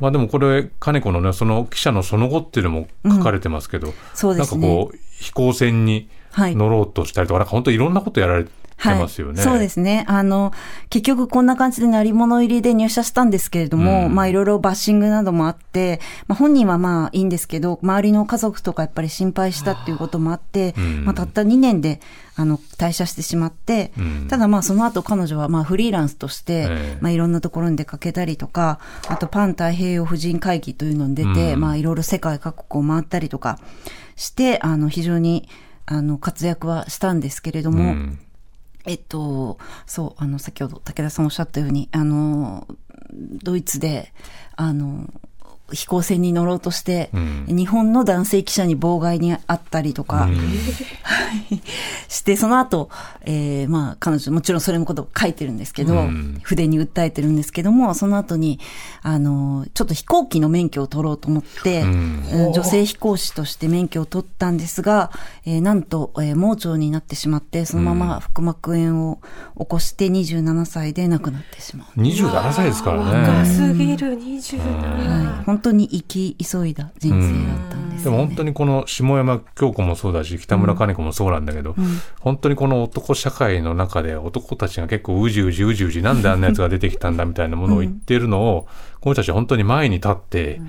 [0.00, 4.60] まあでもこれ、金子のね、その記者のその後っていうのも書かれてますけど、そうですね。
[4.60, 6.54] なんかこう、飛行船にはい。
[6.54, 8.50] 乗ろうとしたりとか、なんか本当いろんなことやられて
[8.88, 9.42] ますよね。
[9.42, 10.04] そうですね。
[10.08, 10.52] あの、
[10.88, 14.14] 結局こんな感じで鳴り物入りで入社したんですけれども、うん。
[14.14, 21.04] まあいろいろバッシングなどもあって、まあ本人はまあいいんですけど、周りの家族とかやっぱり心配したっていうこともあって、うん。
[21.04, 22.00] まあたった2年で、
[22.36, 24.26] あの、退社してしまって、うん。
[24.28, 26.98] ただまあその後彼女はまあフリーランスとして、ええ。
[27.00, 31.60] まあいろんなところに出かけたりとか、あとパン太平洋婦人会議というのに出て、うん。
[31.60, 33.58] まあいろいろ世界各国を回ったりとか
[34.16, 35.48] して、あの非常に、
[35.86, 38.18] あの、活躍はしたんですけれども、うん
[38.86, 42.66] えっと、そう、あの、先ほど武田さんおっしゃったように、あの、
[43.12, 44.12] ドイツで、
[44.56, 45.08] あの、
[45.72, 47.44] 飛行船に乗ろうとして、うん。
[47.48, 50.36] 日本の男性記者に妨害にあったりとか、うん。
[50.36, 50.40] は
[51.50, 51.62] い。
[52.08, 52.90] して、その後、
[53.22, 56.40] えーまあ、彼女、もちろんそれのことを書いてるんですけど、うん。
[56.42, 58.58] 筆に訴えてるんですけども、その後に、
[59.02, 65.10] あの、ちょっと飛行機の免許を取ろうと思って、女性飛行士として免許を取ったんですが、
[65.44, 69.20] えーなんと、えー盲腸になってしまって、そのまま腹膜炎を
[69.58, 72.00] 起こして27歳で亡くなってしまう。
[72.00, 73.46] 27歳ですから若ね。
[73.46, 74.58] すぎる27。
[75.36, 78.16] はい、本当に生き急いだ人生だったんですよ、ね。
[78.16, 81.74] でも本当にこの下山京子もそうだし、北村金子もそうなんだけど、
[82.20, 88.68] 本当にこの男社会の中で男たちが結構うじうじうじうじなんであんなやつが出てきたんだみたいなものを言っているのを、
[89.00, 90.60] この人たちは本当に前に立って、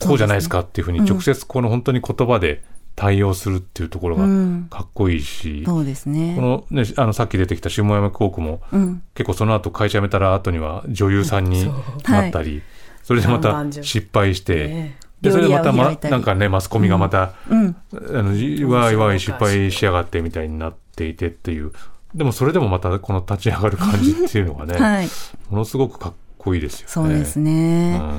[0.00, 2.62] こうじゃないですかっていうふうに直接この本当に言葉で
[2.98, 4.66] 対応するっていうところがうん。
[4.68, 6.34] かっこいいし、そうですね。
[6.34, 9.02] このね、あの、さっき出てきた下山高校も、うん。
[9.14, 11.70] 結構その後会社辞めたら後には女優さんに
[12.08, 12.62] なったり、
[13.08, 17.74] それでまた失敗して、で、それでまた、まなんかね、マスコミがまた、うん。
[17.90, 21.72] あの、わいわい失敗しやがってみたいになっていてっていう。
[22.14, 25.08] でもそれでもまたこの立ち上がる感じっていうのがね、 はい。
[25.48, 26.92] ものすごくかっこいいですよね。
[26.92, 27.96] そうですうね。
[27.96, 28.12] ん。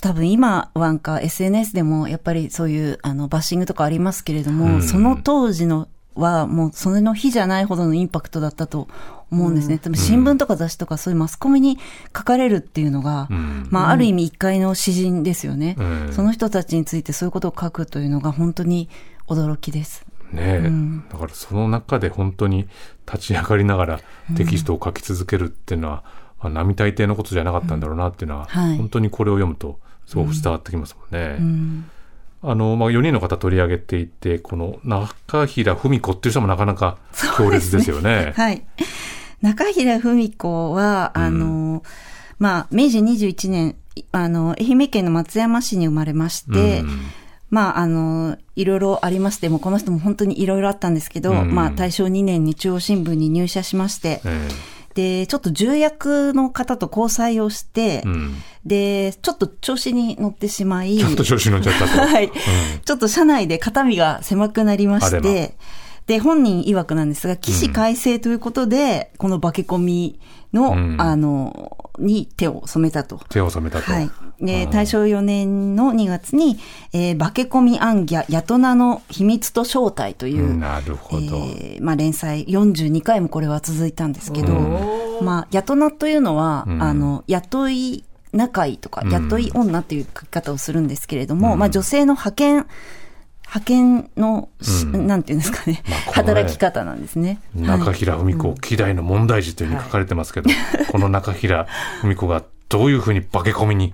[0.00, 8.86] 多分今はなんか SNS でもやっぱりそういうあのバッシングとかありますけれども、うんその当時のはもうそれの日じゃないほどのインパクトだったと
[9.30, 9.78] 思うんですね。
[9.78, 11.78] 多分新聞とか雑誌とかそういうマスコミに
[12.16, 13.68] 書かれるっていうのが、うん。
[13.70, 16.12] まあある意味一回の詩人ですよね、うん。
[16.12, 18.88] その人たちについてそういうことを書くというのが本当に
[19.28, 20.04] 驚きです。
[20.32, 21.04] ねえ、うん。
[21.08, 22.68] だからその中で本当に
[23.06, 24.00] 立ち上がりながら
[24.36, 26.04] テキストを書き続けるっていうのは、
[26.40, 28.76] まあ、並大抵のことじゃなかったんだろうなっていうのは、はい。
[28.76, 31.36] 本当にこれを読むとすごく伝わってきますもんね。
[31.38, 31.90] うん。
[32.42, 36.96] あの、まあ、4人の方取り上げていて、この中平文子っていう人もなかなか
[37.36, 38.32] 強烈ですよね。
[38.34, 38.64] はい。
[39.42, 41.82] 中平文子は、あの、
[42.38, 43.76] まあ、明治21年、
[44.12, 47.00] あの、愛媛県の松山市に生まれまして、うん。
[47.50, 51.54] まあ、あの、いろいろありまして、もうこの人も本当にいろいろあったんですけど、うん。
[51.54, 54.48] まあ、大正2年に中央新聞に入社しまして、え
[54.94, 58.34] で、ちょっと重役の方と交際をして、えうん。
[58.64, 62.00] で、ちょっと調子に乗ってしまい、ちょっと調子に乗っちゃったと。
[62.06, 62.30] はい。
[62.84, 65.56] ちょっと車内で肩身が狭くなりまして、
[66.10, 70.20] で、本人曰くなんですが、起死回生ということで、この化け込み
[70.52, 73.20] の、うんあの、に手を染めたと。
[73.28, 73.92] 手を染めたと。
[73.92, 74.10] はい。
[74.40, 76.58] で、うん大正4年の2月に、
[76.92, 81.22] えー化け込み暗ギャ、ヤトナの秘密と正体という、なるほど。
[81.22, 84.52] えーまあ連載42回もこれは続いたんですけど、
[85.22, 92.66] まあ、ヤトナというのは、うんあの、雇い仲いとか、うん雇い女っていう書き方をするんですけれども、うんまあ女性の派遣、
[93.52, 97.40] 派遣のし、うんなんていうんですかね、まあね働き方なんですね。
[97.56, 100.50] 中はい平文子、希代の問題児というふうに書かれてますけど、
[100.92, 101.66] この中平
[102.02, 103.92] 文子がどういうふうに化け込みに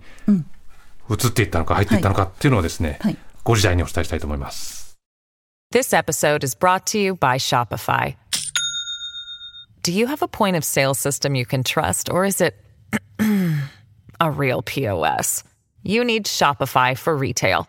[1.09, 3.17] 移っていったのか入っていったのかっていうのをですね、はい
[3.47, 4.99] 5時台にお伝えしたいと思います。
[5.73, 8.17] This episode is brought to you by Shopify.
[9.83, 12.57] Do you have a point of sale system you can trust, or is it
[14.21, 15.45] a real POS?
[15.85, 17.69] You need Shopify for retail.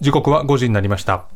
[0.00, 1.26] 時刻は5時になりました。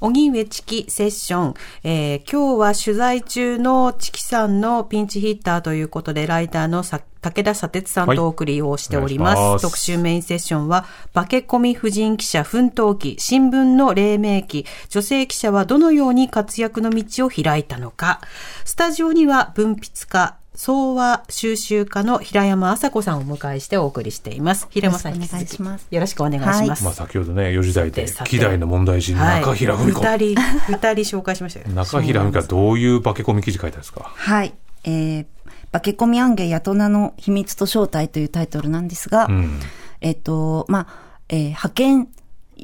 [0.00, 9.38] 荻上チキセッション、えー今日は取材中のチキさんのピンチヒッターということで、ライターのさ武田砂鉄さんはいとお送りをしております。
[9.38, 18.22] お願いします特集メインセッションは、化け込み婦人記者奮闘記、新聞の黎明期、女性記者はどのように活躍の道を開いたのか。
[18.64, 24.68] スタジオには文筆家、総和収集家の平山麻子さんをお迎えしてお送りしています。
[24.70, 26.84] 平山さん、よろしくお願いしますよろしくお願いします。
[26.84, 30.00] まあ先ほどね、4時台で希代の問題児、はい中平文子。
[30.00, 31.66] 二人、二人紹介しましたよ。
[31.74, 34.12] 中平文子はどういう化け込み記事書いたんですか？
[34.14, 34.54] はい。
[34.84, 35.26] えー、
[35.72, 39.58] 化け込み暗芸ヤトナの秘密と正体というタイトルなんですが、うん。
[40.00, 42.08] えっと、まあ、えー派遣、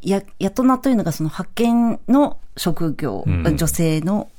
[0.05, 4.30] や、やとなというのがその派遣の職業、うん女性の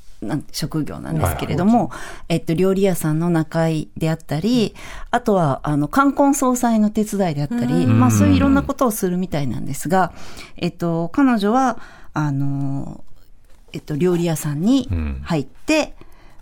[0.51, 1.91] 職業なんですけれども、
[2.29, 4.75] えっと、料理屋さんの仲居であったり、
[5.09, 10.13] あとは、あの、冠婚葬祭の手伝いであったり、まあ、そういういろんなことをするみたいなんですが、
[10.57, 11.79] えっと、彼女は、
[12.13, 13.03] あの、
[13.73, 14.89] えっと、料理屋さんに
[15.23, 15.95] 入って、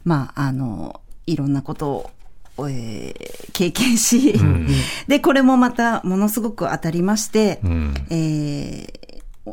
[0.03, 2.11] まあ、あの、いろんなこと
[2.57, 4.39] を、えー経験し、
[5.07, 7.93] で、これもまたものすごく当たりまして、うん。
[8.09, 9.08] えー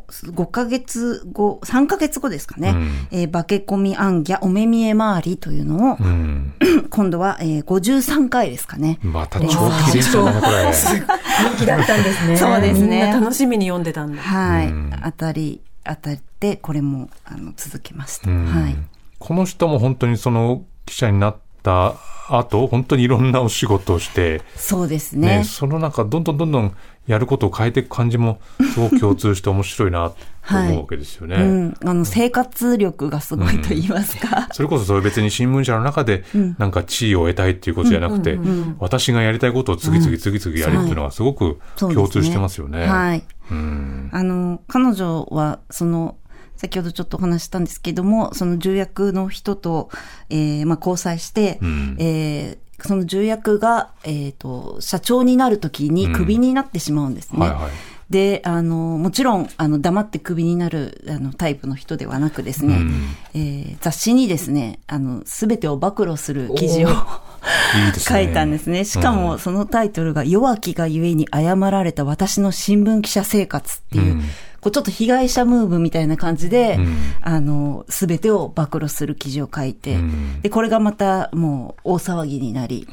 [0.09, 6.55] 5ヶ月後、3ヶ月後ですかね、うんえー化け込み暗ギャお目見え回りというのを、うん。
[6.91, 8.99] 今度は、えー長回ですかね。
[9.03, 9.49] また長
[9.91, 10.73] 期連載だね、これ。
[11.51, 12.37] 人気だったんですね。
[12.37, 14.23] そうですねみんな楽しみに読んでたんだ。
[14.23, 18.31] はい、うん当たり、当たって、これも、あの、続けました。
[18.31, 18.77] うんはい。
[19.19, 21.97] この人も本当にその記者になった
[22.29, 25.45] 後、本当にいろんなお仕事をして、そうですね、ね。
[25.45, 26.77] その中、どんどんどんどん
[27.07, 28.41] やることを変えていく感じも、
[28.73, 30.17] すごく共通して面白いなと
[30.51, 31.37] 思うわけですよね。
[31.37, 31.75] うん。
[31.85, 34.49] あの、生活力がすごいと言いますか。
[34.53, 36.25] それこそそれ別に新聞社の中で
[36.59, 38.39] なんか地位を得たいっていうことじゃなくて、
[38.79, 42.87] 私がやりたいことを次々次々やるっていうのはすごく共通してますよね。
[42.87, 43.25] はい。
[43.51, 44.09] うん。
[44.13, 46.17] あの、彼女は、その、
[46.57, 49.91] 先ほどちょっとお話ししたんですけども、その重役の人と、
[50.31, 57.41] えーまあ、交際して、うんえーその重役が、えっ、と、社長になるときにクビになってしまうんですね。
[57.41, 57.71] はいはい。
[58.11, 62.93] で、あの、もちろん、あの、黙ってクビになる、あの、タイプの人ではなくですね、うん
[63.35, 67.93] えー雑誌にですね、あの、すべてを暴露する記事を いいね。
[67.99, 68.85] 書いたんですね。
[68.85, 74.23] しかも、そのタイトルが、弱きがゆえに謝られた私の新聞記者生活っていう、うん
[74.67, 76.97] こうちょっと被害者ムーブみたいな感じで、うん。
[77.21, 80.41] あの、すべてを暴露する記事を書いて、うん。
[80.43, 82.85] で、これがまたもう大騒ぎになり、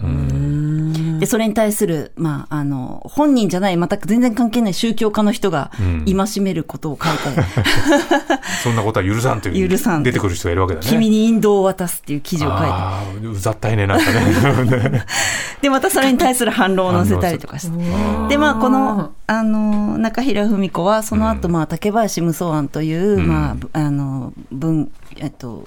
[1.24, 7.41] で、それに対する、まあ、あの、本人じゃない、全く全然関係ない宗教家の人がうん、戒めることを書いて、
[8.61, 9.69] そんなことは許さんという。
[9.69, 10.88] 許さん出てくる人がいるわけだね。
[10.88, 15.05] 君に引導を渡すっていう記事を書いて、ああ、うざったいね、なんかね。
[15.61, 17.78] で、またそれに対する反論を載せたりとかして。
[18.28, 25.65] で、まあ、この、あの、中平文子は、その後、まあ、竹林無双案という、うんまあぶ、あの、文、えっと、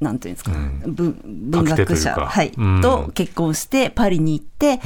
[0.00, 0.94] なんていうんですか、うん。
[0.94, 2.26] 文文学者、いうか。
[2.26, 2.80] はい、うん。
[2.80, 4.80] と結婚して、パリに行って、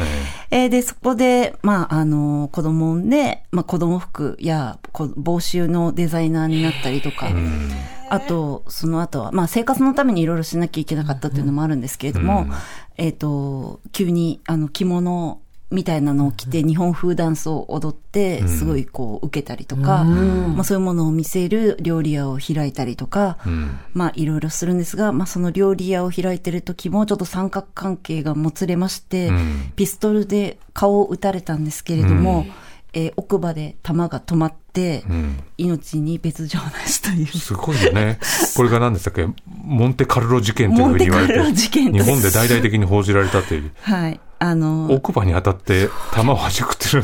[0.50, 7.70] えーで、そこで、まあ、あの、子供を産んで、まあ、子供服やこ帽子のデザイナーになったりとか、うん。
[8.10, 12.52] あと、その後は、まあ生活のためにいろいろしなきゃいけなかったっていうのもあるんですけれども、うん。
[12.96, 15.40] えっ、と、急にあの着物
[15.70, 32.46] みたいなのを着て日本風ダンスを踊って、うんすごいこう受けたりとか、まあそういうものを見せる料理屋を開いたりとか、うんまあいろいろするんですが、まあその料理屋を開いてる時もちょっと三角関係がもつれまして、うんピストルで顔を撃たれたんですけれども、
[32.92, 37.26] えー奥歯で弾が止まって、うん命に別状なしという。
[37.26, 38.18] すごいよね。
[38.56, 39.26] これが何でしたっけ？
[39.46, 43.72] モンテカルロ事件というふうに言われて日本で大々的に報じられたという。
[43.80, 44.20] はい。
[44.50, 47.02] あの、奥歯に当たって弾を弾くっていう。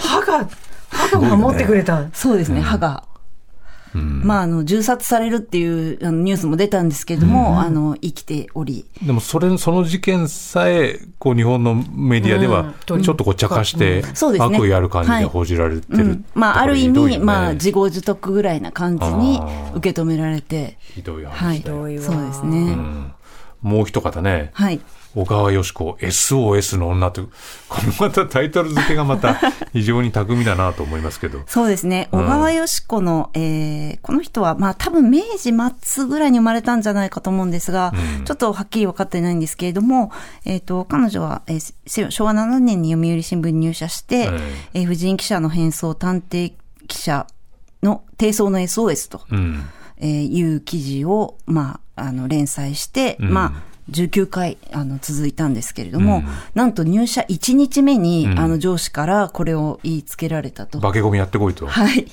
[0.00, 0.48] 歯が、
[0.90, 2.04] 歯が守ってくれた。
[2.12, 3.04] そうですね、歯が。
[3.94, 8.86] うんまあ、あの、銃殺されるっていうあのニュースも出たんですけれども、あの、生きており。
[9.04, 14.02] でもそれ、その事件さえ、こう日本のメディアでは、ちょっとこう茶化して、
[14.40, 16.04] 悪意ある感じで報じられてる。
[16.04, 16.24] うん。
[16.34, 19.40] まあ、ある意味、ねまあ、自業自得ぐらいな感じに
[19.76, 21.34] 受け止められて、ひどいはい。
[21.34, 22.02] 話だよ。
[22.02, 23.13] そうですわね。
[23.64, 24.80] うんもう一方ね、はい。
[25.14, 27.28] 小川よし子、SOS の女という、
[27.68, 29.38] これまたタイトル付けがまた
[29.72, 31.42] 非常に巧みだなと思いますけど。
[31.46, 32.08] そうですね。
[32.12, 35.52] うん小川よし子の、えーこの人は、まあ多分明治
[35.82, 40.10] 末ぐらいに生まれたんじゃないかと思うんですが、うんちょっとはっきり分かってないんですけれども、
[40.44, 44.40] えっ、と、彼女は、えーせ昭和7年に読売新聞に入社して、はい
[44.74, 46.52] えー婦人記者の変装探偵
[46.88, 47.26] 記者
[47.82, 49.64] の低層の SOS と、うん。
[49.98, 60.80] えーいう記事を、まあ、あの、連載して、うんまあ、19回、あの、続いたんですけれども、うんなんと入社1日目に、うんあの、上司からこれを言いつけられたと。
[60.80, 61.66] 化け込みやってこいと。
[61.66, 62.06] はい。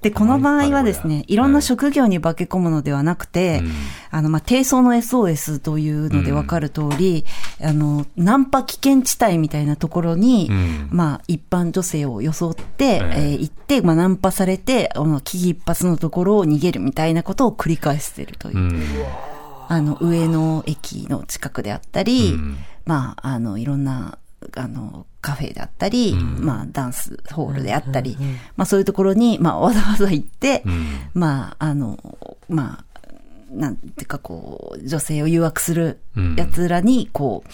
[0.00, 1.36] で、この場合はですはいね、い。
[1.36, 3.72] ろんな職業に化け込むのではなくて、うん。
[4.10, 7.24] あの、まあ、低層の SOS というのでわかる通り、
[7.60, 10.88] あの、ナンパ危険地帯みたいなところに、うん。
[10.92, 18.56] まあ、一般女性を装って、え行って、まあ、ナンパされて、あの危機一髪のところを逃げるみたいなことを繰り返しているという。
[18.56, 18.82] うん。
[19.68, 22.56] あの、上野駅の近くであったり、うん。
[22.86, 24.18] まあ、あの、いろんな、
[24.54, 26.44] あの、カフェであったり、うん。
[26.44, 28.16] まあ、ダンスホールであったり、
[28.56, 30.86] まあ、そういうところに、まあ、 わざわざ行って、うん。
[31.14, 31.98] まあ、あの、
[32.48, 32.84] まあ、
[33.52, 36.36] なんていうかこう、女性を誘惑するうん。
[36.36, 37.50] 奴らに、こう、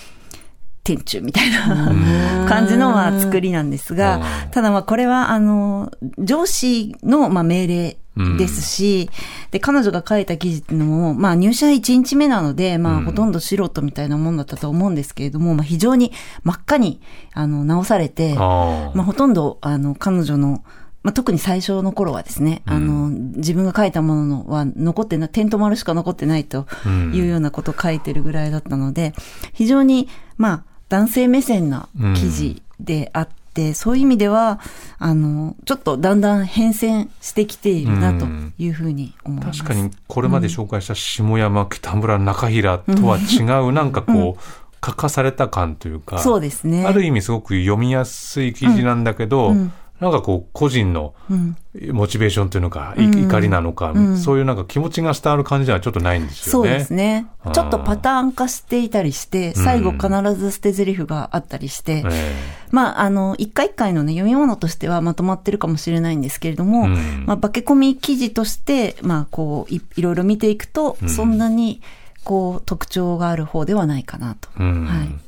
[0.84, 1.92] 天中みたいな
[2.46, 7.96] 感じのまあ作りなんですがうん、ただまあこれはあの、上司のまあ命令
[8.38, 9.10] ですし、
[9.50, 13.04] で、彼女が書いた記事っていうのも、まあ入社1日目なので、まあうん。
[13.04, 16.12] ほとんど素人みたいなもんだったと思うんですけれども、まあ非常に
[16.42, 17.00] 真っ赤に
[17.32, 20.64] あの直されて、あまあほとんどあの彼女の
[21.02, 26.66] まあ、特に最初の頃はですね、あの、自分が書いたものは残ってない、点と丸しか残ってないと
[27.12, 29.12] いうようなことを書いてるぐらいだったので、
[29.52, 30.08] 非常に、
[30.38, 33.43] まあ、男性目線な記事であって、
[33.74, 34.61] そういう意味では、
[34.98, 38.26] あの、ちょっとだんだん変遷してきているなと
[38.59, 39.62] いうふうに思います。
[39.62, 44.42] 確かにこれまで紹介した下山、北村、中平とは違う、なんかこう、
[44.84, 46.84] 書かされた感というか、そうですね。
[46.84, 49.72] ある意味すごく読みやすい記事なんだけど、うん
[50.05, 51.57] なんかこう個人のうん。
[51.90, 53.24] モチベーションというのか、いうん。
[53.24, 54.16] 怒りなのか、うん。
[54.16, 56.68] そういうなんか気持ちが伝わる感じではちょっとないんですよね。
[56.68, 57.26] そうですね。
[57.52, 62.32] ちょっとパターン化していたりして、最後必ず捨て台詞があったりして、え
[62.70, 67.24] まあ、あの、一回一回のね、読み物としてはまとまってるかもしれないんですけれども、うん。
[67.26, 71.09] まあ、化け込み記事として、まあ、こうい、いろいろ見ていくと、うん。
[71.09, 71.80] そんなに、
[72.22, 74.48] こう、特徴がある方ではないかなと。
[74.62, 75.24] はい。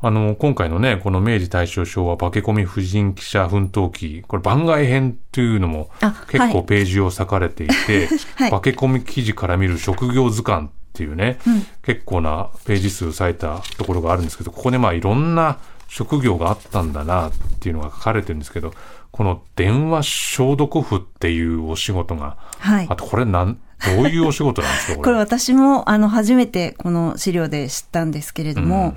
[0.00, 8.50] あの、今回のね、この明治大正昭和化け込み婦人記者奮闘記、これ番外編っていうのもあ結構ページを割かれていて、 はい。
[8.50, 11.38] 化け込み記事から見る職業図鑑っていうね、
[11.82, 18.72] 結構なページ数割いたところがあるんですけど、ここでまあいろんな職業があったんだなっていうのが書かれてるんですけど、
[19.12, 22.86] この電話消毒婦っていうお仕事が、はい。
[22.90, 23.58] あとこれなん、
[23.96, 25.12] どういうお仕事なんですかこれ。
[25.16, 28.94] 私も、あの、初めてこの資料で知ったんですけれども、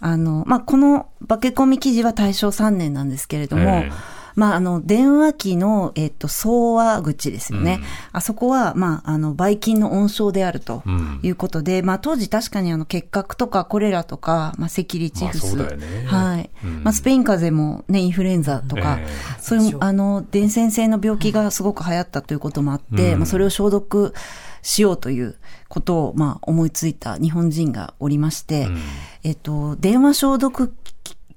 [0.00, 4.20] あの、まあ、この化け込み記事は大正3年なんですけれども、ええ。
[4.34, 7.80] まあ、あの、電話機の、えっと、送話口ですよね。
[8.12, 11.20] あそこは、まあ、あの、ばい菌の温床であるとうん。
[11.22, 15.44] いうことで、まあ、当時確かにあの、結核とかコレラとか、まあ、赤痢チフス。
[15.44, 16.06] まあそうだよね。
[16.06, 16.50] はい。
[16.64, 16.84] うん。
[16.84, 19.42] まあ、スペイン風邪もね、インフルエンザとか、ええ。
[19.42, 23.18] そういう、あの、伝染性の病気がすごく流行ったということもあって、うん。
[23.20, 24.14] まあ、それを消毒
[24.62, 25.36] しようという
[25.68, 28.78] ことを、まあ、思いついた日本人がおりまして、うん
[29.22, 30.74] えっと、電話消毒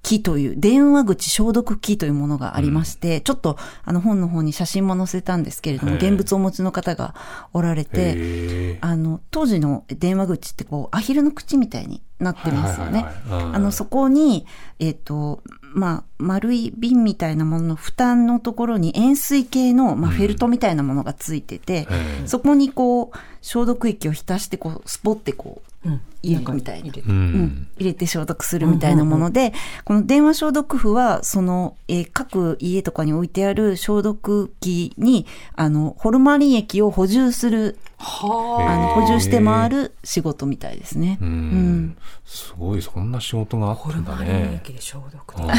[0.04, 7.16] 機という、電話口消毒機というものがありまして、ちょっと、あの、本の方に写真も載せたんですけれども、現物をお持ちの方が
[7.54, 13.06] おられて、あの、当時の電話口ってこう、アヒルの口みたいになってますよね。
[13.30, 14.46] あの、そこに、
[14.80, 15.42] えっ、と、
[15.74, 22.28] まあ、丸い瓶みたいなものの蓋のところに塩水系の、まあ、フェルトみたいなものがついてて、ええ。
[22.28, 25.73] そこにこう、消毒液を浸して、こう、スポってこう、
[26.22, 26.90] 入れるみたいな。
[26.90, 27.34] ううん。
[27.44, 29.54] ん、入れて消毒するみたいなもので、
[29.84, 35.26] この電話消毒符は、その、えー各家とかに置いてある消毒機に、
[35.56, 38.78] あの、ホルマリン液を補充する、はあ。
[38.78, 41.18] の、補充して回る仕事みたいですね。
[41.22, 41.98] うんうん。
[42.26, 44.62] すごい、そんな仕事があったんだホルマリンね。
[44.64, 45.36] 液で消毒。
[45.38, 45.50] うん。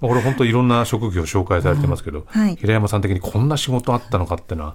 [0.00, 2.56] これ本当いろんな職業紹介されてますけど、はい。
[2.56, 4.74] 平山さん的にこんな仕事あったのかっていうのは、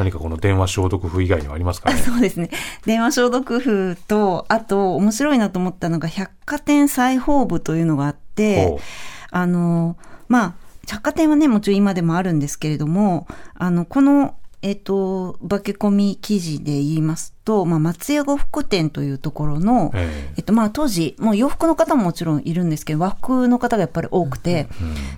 [0.00, 1.98] 何かこの電話消毒符以外にはありますかね？
[2.00, 2.48] そうですね。
[2.86, 8.78] 電話消毒符と、あと、面白いなと思ったのが、百貨店裁縫部というのがあって
[9.30, 9.96] あの、
[10.28, 10.54] まあ、
[10.88, 20.40] 百貨店はね、もちろん今でもあるんですけれども、あの、この、えっと、化け込み記事で言いますと、まあ、松屋呉服店というところの、ええ。
[20.42, 24.68] っと、まあ、当時、もう洋服の方ももちろんいるんですけど、和服の方がやっぱり多くて、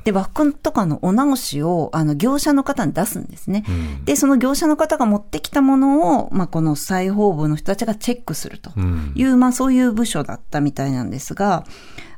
[0.05, 3.65] で、和服とかのお直しを、あの、業者の方に出すんですね。
[3.69, 4.05] うん。
[4.05, 8.71] で、その業者の方が持ってきたものを、まあ、この裁縫部の人たちがチェックすると。
[8.77, 9.13] うん。
[9.17, 11.65] いう、まあ、そういう部署だったみたいなんですが、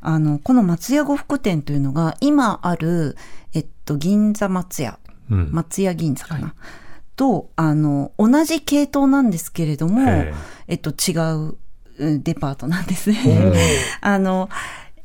[0.02, 3.16] あの、この松屋呉服店というのが、今ある、
[3.54, 4.98] えっと、銀座松屋、
[5.30, 5.48] うん。
[5.52, 6.54] 松屋銀座かな、
[7.16, 10.34] と、あの、同じ系統なんですけれども、え
[10.68, 10.74] え。
[10.74, 11.12] っと、違
[11.50, 11.56] う
[11.98, 13.52] うんデパートなんですね。
[14.00, 14.48] あの、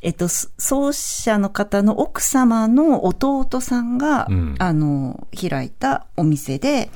[0.02, 4.56] えっと、そ創始者の方の奥様の弟さんが、うん。
[4.58, 6.90] あの、開いたお店で、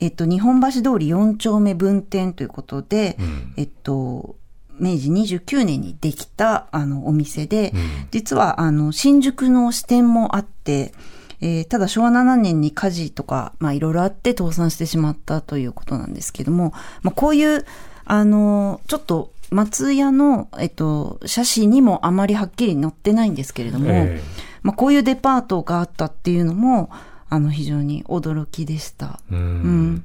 [0.00, 3.52] えっと、日本橋通り4丁目分店ということで、ん。
[3.56, 4.36] えっと、
[4.78, 7.72] 明治29年にできた、あの、お店で、ん。
[8.10, 10.92] 実は、あの、新宿の支店もあって、
[11.40, 16.72] えーただ昭和7年に火事とか、まあいろいろあって倒産してしまったということなんですけども、
[17.02, 17.64] まあこういう、
[18.04, 24.20] あの、ちょっと松屋の、えっと、写真にもあまりはっきり載ってないんですけれども、え
[24.62, 26.90] まあこういうデパートがあったっていうのも、
[27.28, 29.20] あの、非常に驚きでした。
[29.30, 30.04] うんうん。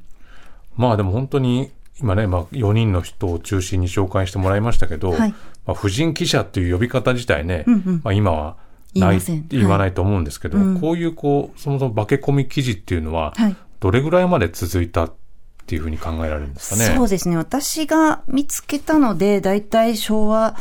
[0.76, 5.32] まあでも本当に今ね、まあ、4人の人を中心に紹介してもらいましたけど、はい
[5.66, 8.58] まあ、婦人記者っていう呼び方自体ね、うんうんまあ、今は
[8.96, 9.20] ない
[9.50, 10.68] 言わないと思うんですけど、はい。
[10.68, 10.82] うん。
[10.82, 13.56] こういうこうそもそも化け込み記事っていうのは、はい。
[13.80, 15.14] どれぐらいまで続いたっ
[15.66, 16.96] ていうふうに考えられるんですかね？
[16.96, 17.38] そうですね。
[17.38, 20.56] 私が見つけたので、だいたい昭和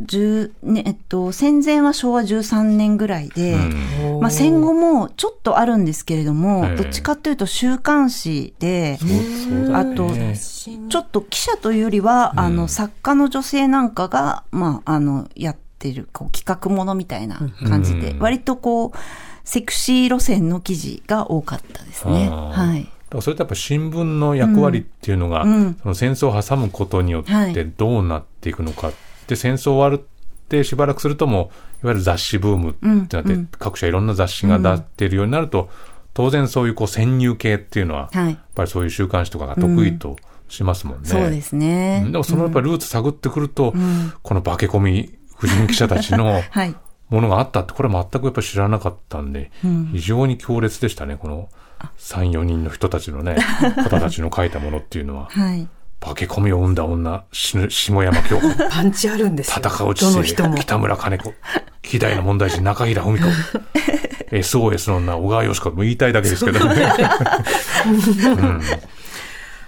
[0.00, 4.20] 10、ね、えっと、戦前は昭和13年ぐらいで、うん。
[4.20, 6.76] まあ戦後もちょっとあるんですけれども、ええ。
[6.76, 8.98] どっちかというと週刊誌で、
[9.72, 9.94] あね。
[9.94, 18.18] と、ちょっと記者というよりは、あの、作家の女性なんかが、まあ、あの、やってる、こう、企画ものみたいな感じで、うん。
[18.18, 18.92] 割とこう、
[19.44, 22.28] セクシー路線の記事が多かったですね。
[22.28, 22.82] はい。
[22.82, 25.52] だからそれとやっぱ新聞の役割っていうのが、うん。
[25.52, 27.52] うんその戦争を挟むことによはい。
[27.52, 28.90] ってどうなっていくのか、
[29.28, 31.50] で戦争終わるってしばらくするとも
[31.82, 33.48] ういわゆる雑誌ブームってなって、うんうん。
[33.58, 35.70] 各社いろんな雑誌が出っているようになると、
[36.14, 38.30] 当然そういうこう潜入系っていうのは、はい。
[38.30, 40.16] やっぱりそういう週刊誌とかが得意と
[40.48, 41.08] しますもんね。
[41.08, 42.02] そうですね。
[42.04, 42.12] うん。
[42.12, 43.74] でもそのやっぱりルーツ探ってくると、
[44.22, 46.74] この化け込み婦人記者たちの はい。
[47.08, 49.52] ものがあったって、これ全くやっぱり知らなかったんで、
[49.92, 51.48] 非常に強烈でしたね、この
[51.98, 53.36] 3、4人の人たちのね、
[53.84, 55.28] 方たちの書いたものっていうのは。
[55.30, 55.68] はい。
[56.00, 59.62] 化け込みを生んだ女、死ぬ下山京子、パンチあるんですよ。
[59.64, 60.56] 戦う知性どの人も。
[60.56, 61.32] 北村金子、
[61.82, 63.24] 希代の問題児中平文子、
[64.30, 66.92] SOS の女、小川よし子も言いたいだけですけどね。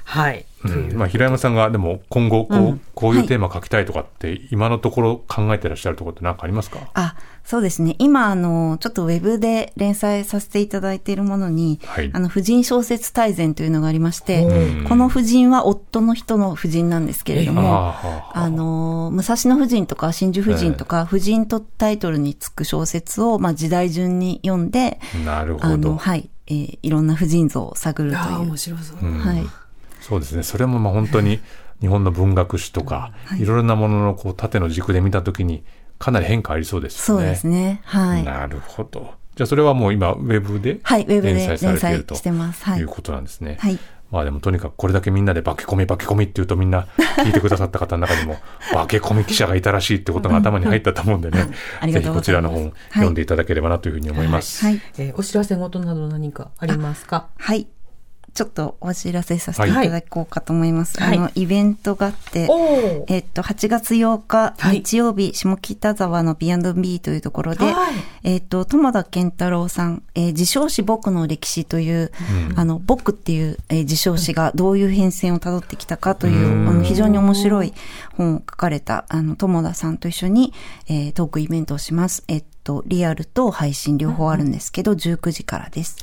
[0.09, 0.47] はい。
[0.65, 6.89] うんまあ、平山さんがでも今後こう,、うんこういうテーマ書きたいとかって、今のところ考えてらっしゃるところって何かありますか？
[6.95, 7.95] あ、そうですね。
[7.99, 25.97] 今、あの、ちょっとウェブで連載させていただいているものに、はいあの、婦人小説大全というのがありまして、うんこの婦人は夫の人の婦人なんですけれども、あああの、武蔵野婦人とか真珠婦人とか、婦人とタイトルにつく小説を、まあ、時代順に読んで、なるあの、ほど。
[25.99, 28.57] はい、えーいろんな婦人像を探るとああ、いう面。
[28.57, 28.99] 白そう。
[29.01, 29.47] うんはい。
[30.09, 30.43] そうですね。
[30.43, 31.41] それもまあ本当に
[31.81, 35.63] 日本の文学史とか、い、ろいろなもののこう縦の軸で見たときに
[35.99, 37.23] かなり変化ありそうですよね。
[37.25, 37.81] そうですね。
[37.85, 38.25] はい。
[38.25, 39.15] なるほど。
[39.37, 42.65] じゃあそれはもう今ウェブではい、ウェブで連載されているとしてます。
[42.65, 42.89] はいいう。
[42.89, 43.57] ことなんですね。
[43.61, 43.79] はい。
[44.11, 46.87] まあでもとにかくこれだけみんなで化け込み化け込みっていうとみんな
[47.23, 48.39] 聞いてくださった方の中にも
[48.73, 51.51] 化け込み記者がいたらしいってことが頭に入ったと思うんでね、
[51.81, 54.65] ありがぜひとうございますこちらの本読んでいただければなというふうに思います。
[54.65, 54.81] はい。
[54.97, 57.27] えーお知らせ事など何かありますか？
[57.39, 57.67] はい。
[58.35, 59.73] ちょっとお知らせさせてい。
[59.73, 61.01] ただこうかと思います。
[61.01, 61.19] はい。
[61.19, 64.77] あの、イベントがあって、おえっと、8月8日、はい。
[64.77, 67.95] 日曜日、下北沢の B&B というところで、はい。
[68.25, 72.13] えっと、友田健太郎さん、えー自称詩僕の歴史という、
[72.55, 77.73] あの、僕っていう、えー自称詩がどういう変遷をたどってきたかという、あの、非常に面白い
[78.17, 80.53] 本を書かれた、あの、友田さんと一緒に、
[80.89, 82.25] えートークイベントをします。
[82.29, 82.47] えっと、
[82.87, 85.97] リアルと配信両方あるんですけど、19時からです。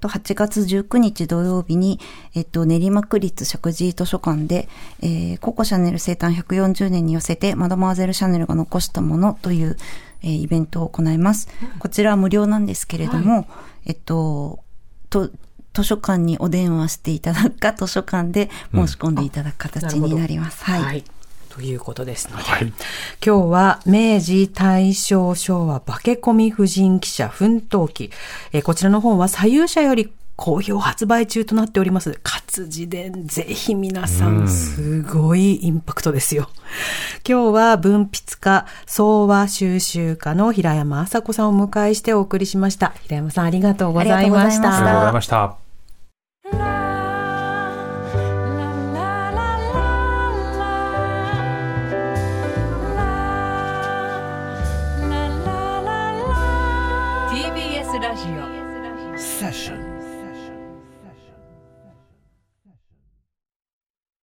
[0.00, 2.00] と、8月19日土曜日に、
[2.34, 4.68] えっと、練馬区立石神井図書館で、
[5.00, 9.76] えーココシャネル生誕140年に寄せて、マドモアゼル・シャネルが残したものという、
[10.22, 11.48] えーイベントを行います。
[11.78, 13.46] こちらは無料なんですけれども、
[13.84, 14.60] えっと、
[15.10, 15.30] と、
[15.74, 20.64] 図書館にお電話していただくか、図書館で申し込んでいただく形になります。
[20.64, 20.82] はい。
[20.82, 21.04] はい。
[21.54, 22.62] ということですので、はい。
[22.64, 22.74] 今
[23.20, 28.10] 日は明治、大正、昭和、化け込み婦人記者奮闘記。
[28.52, 32.18] えーこちらの本は左右者より好評発売中となっております。
[32.22, 36.48] 活字伝、ぜひ皆さうんん、すごいインパクトですよ。
[37.28, 42.94] 今日は文筆家、相和収集家の平山麻子さんをお迎えしてお送りしました。
[43.02, 45.26] 平山さんありがとうございましありがとうございましたありがとうございまし
[46.88, 46.91] た。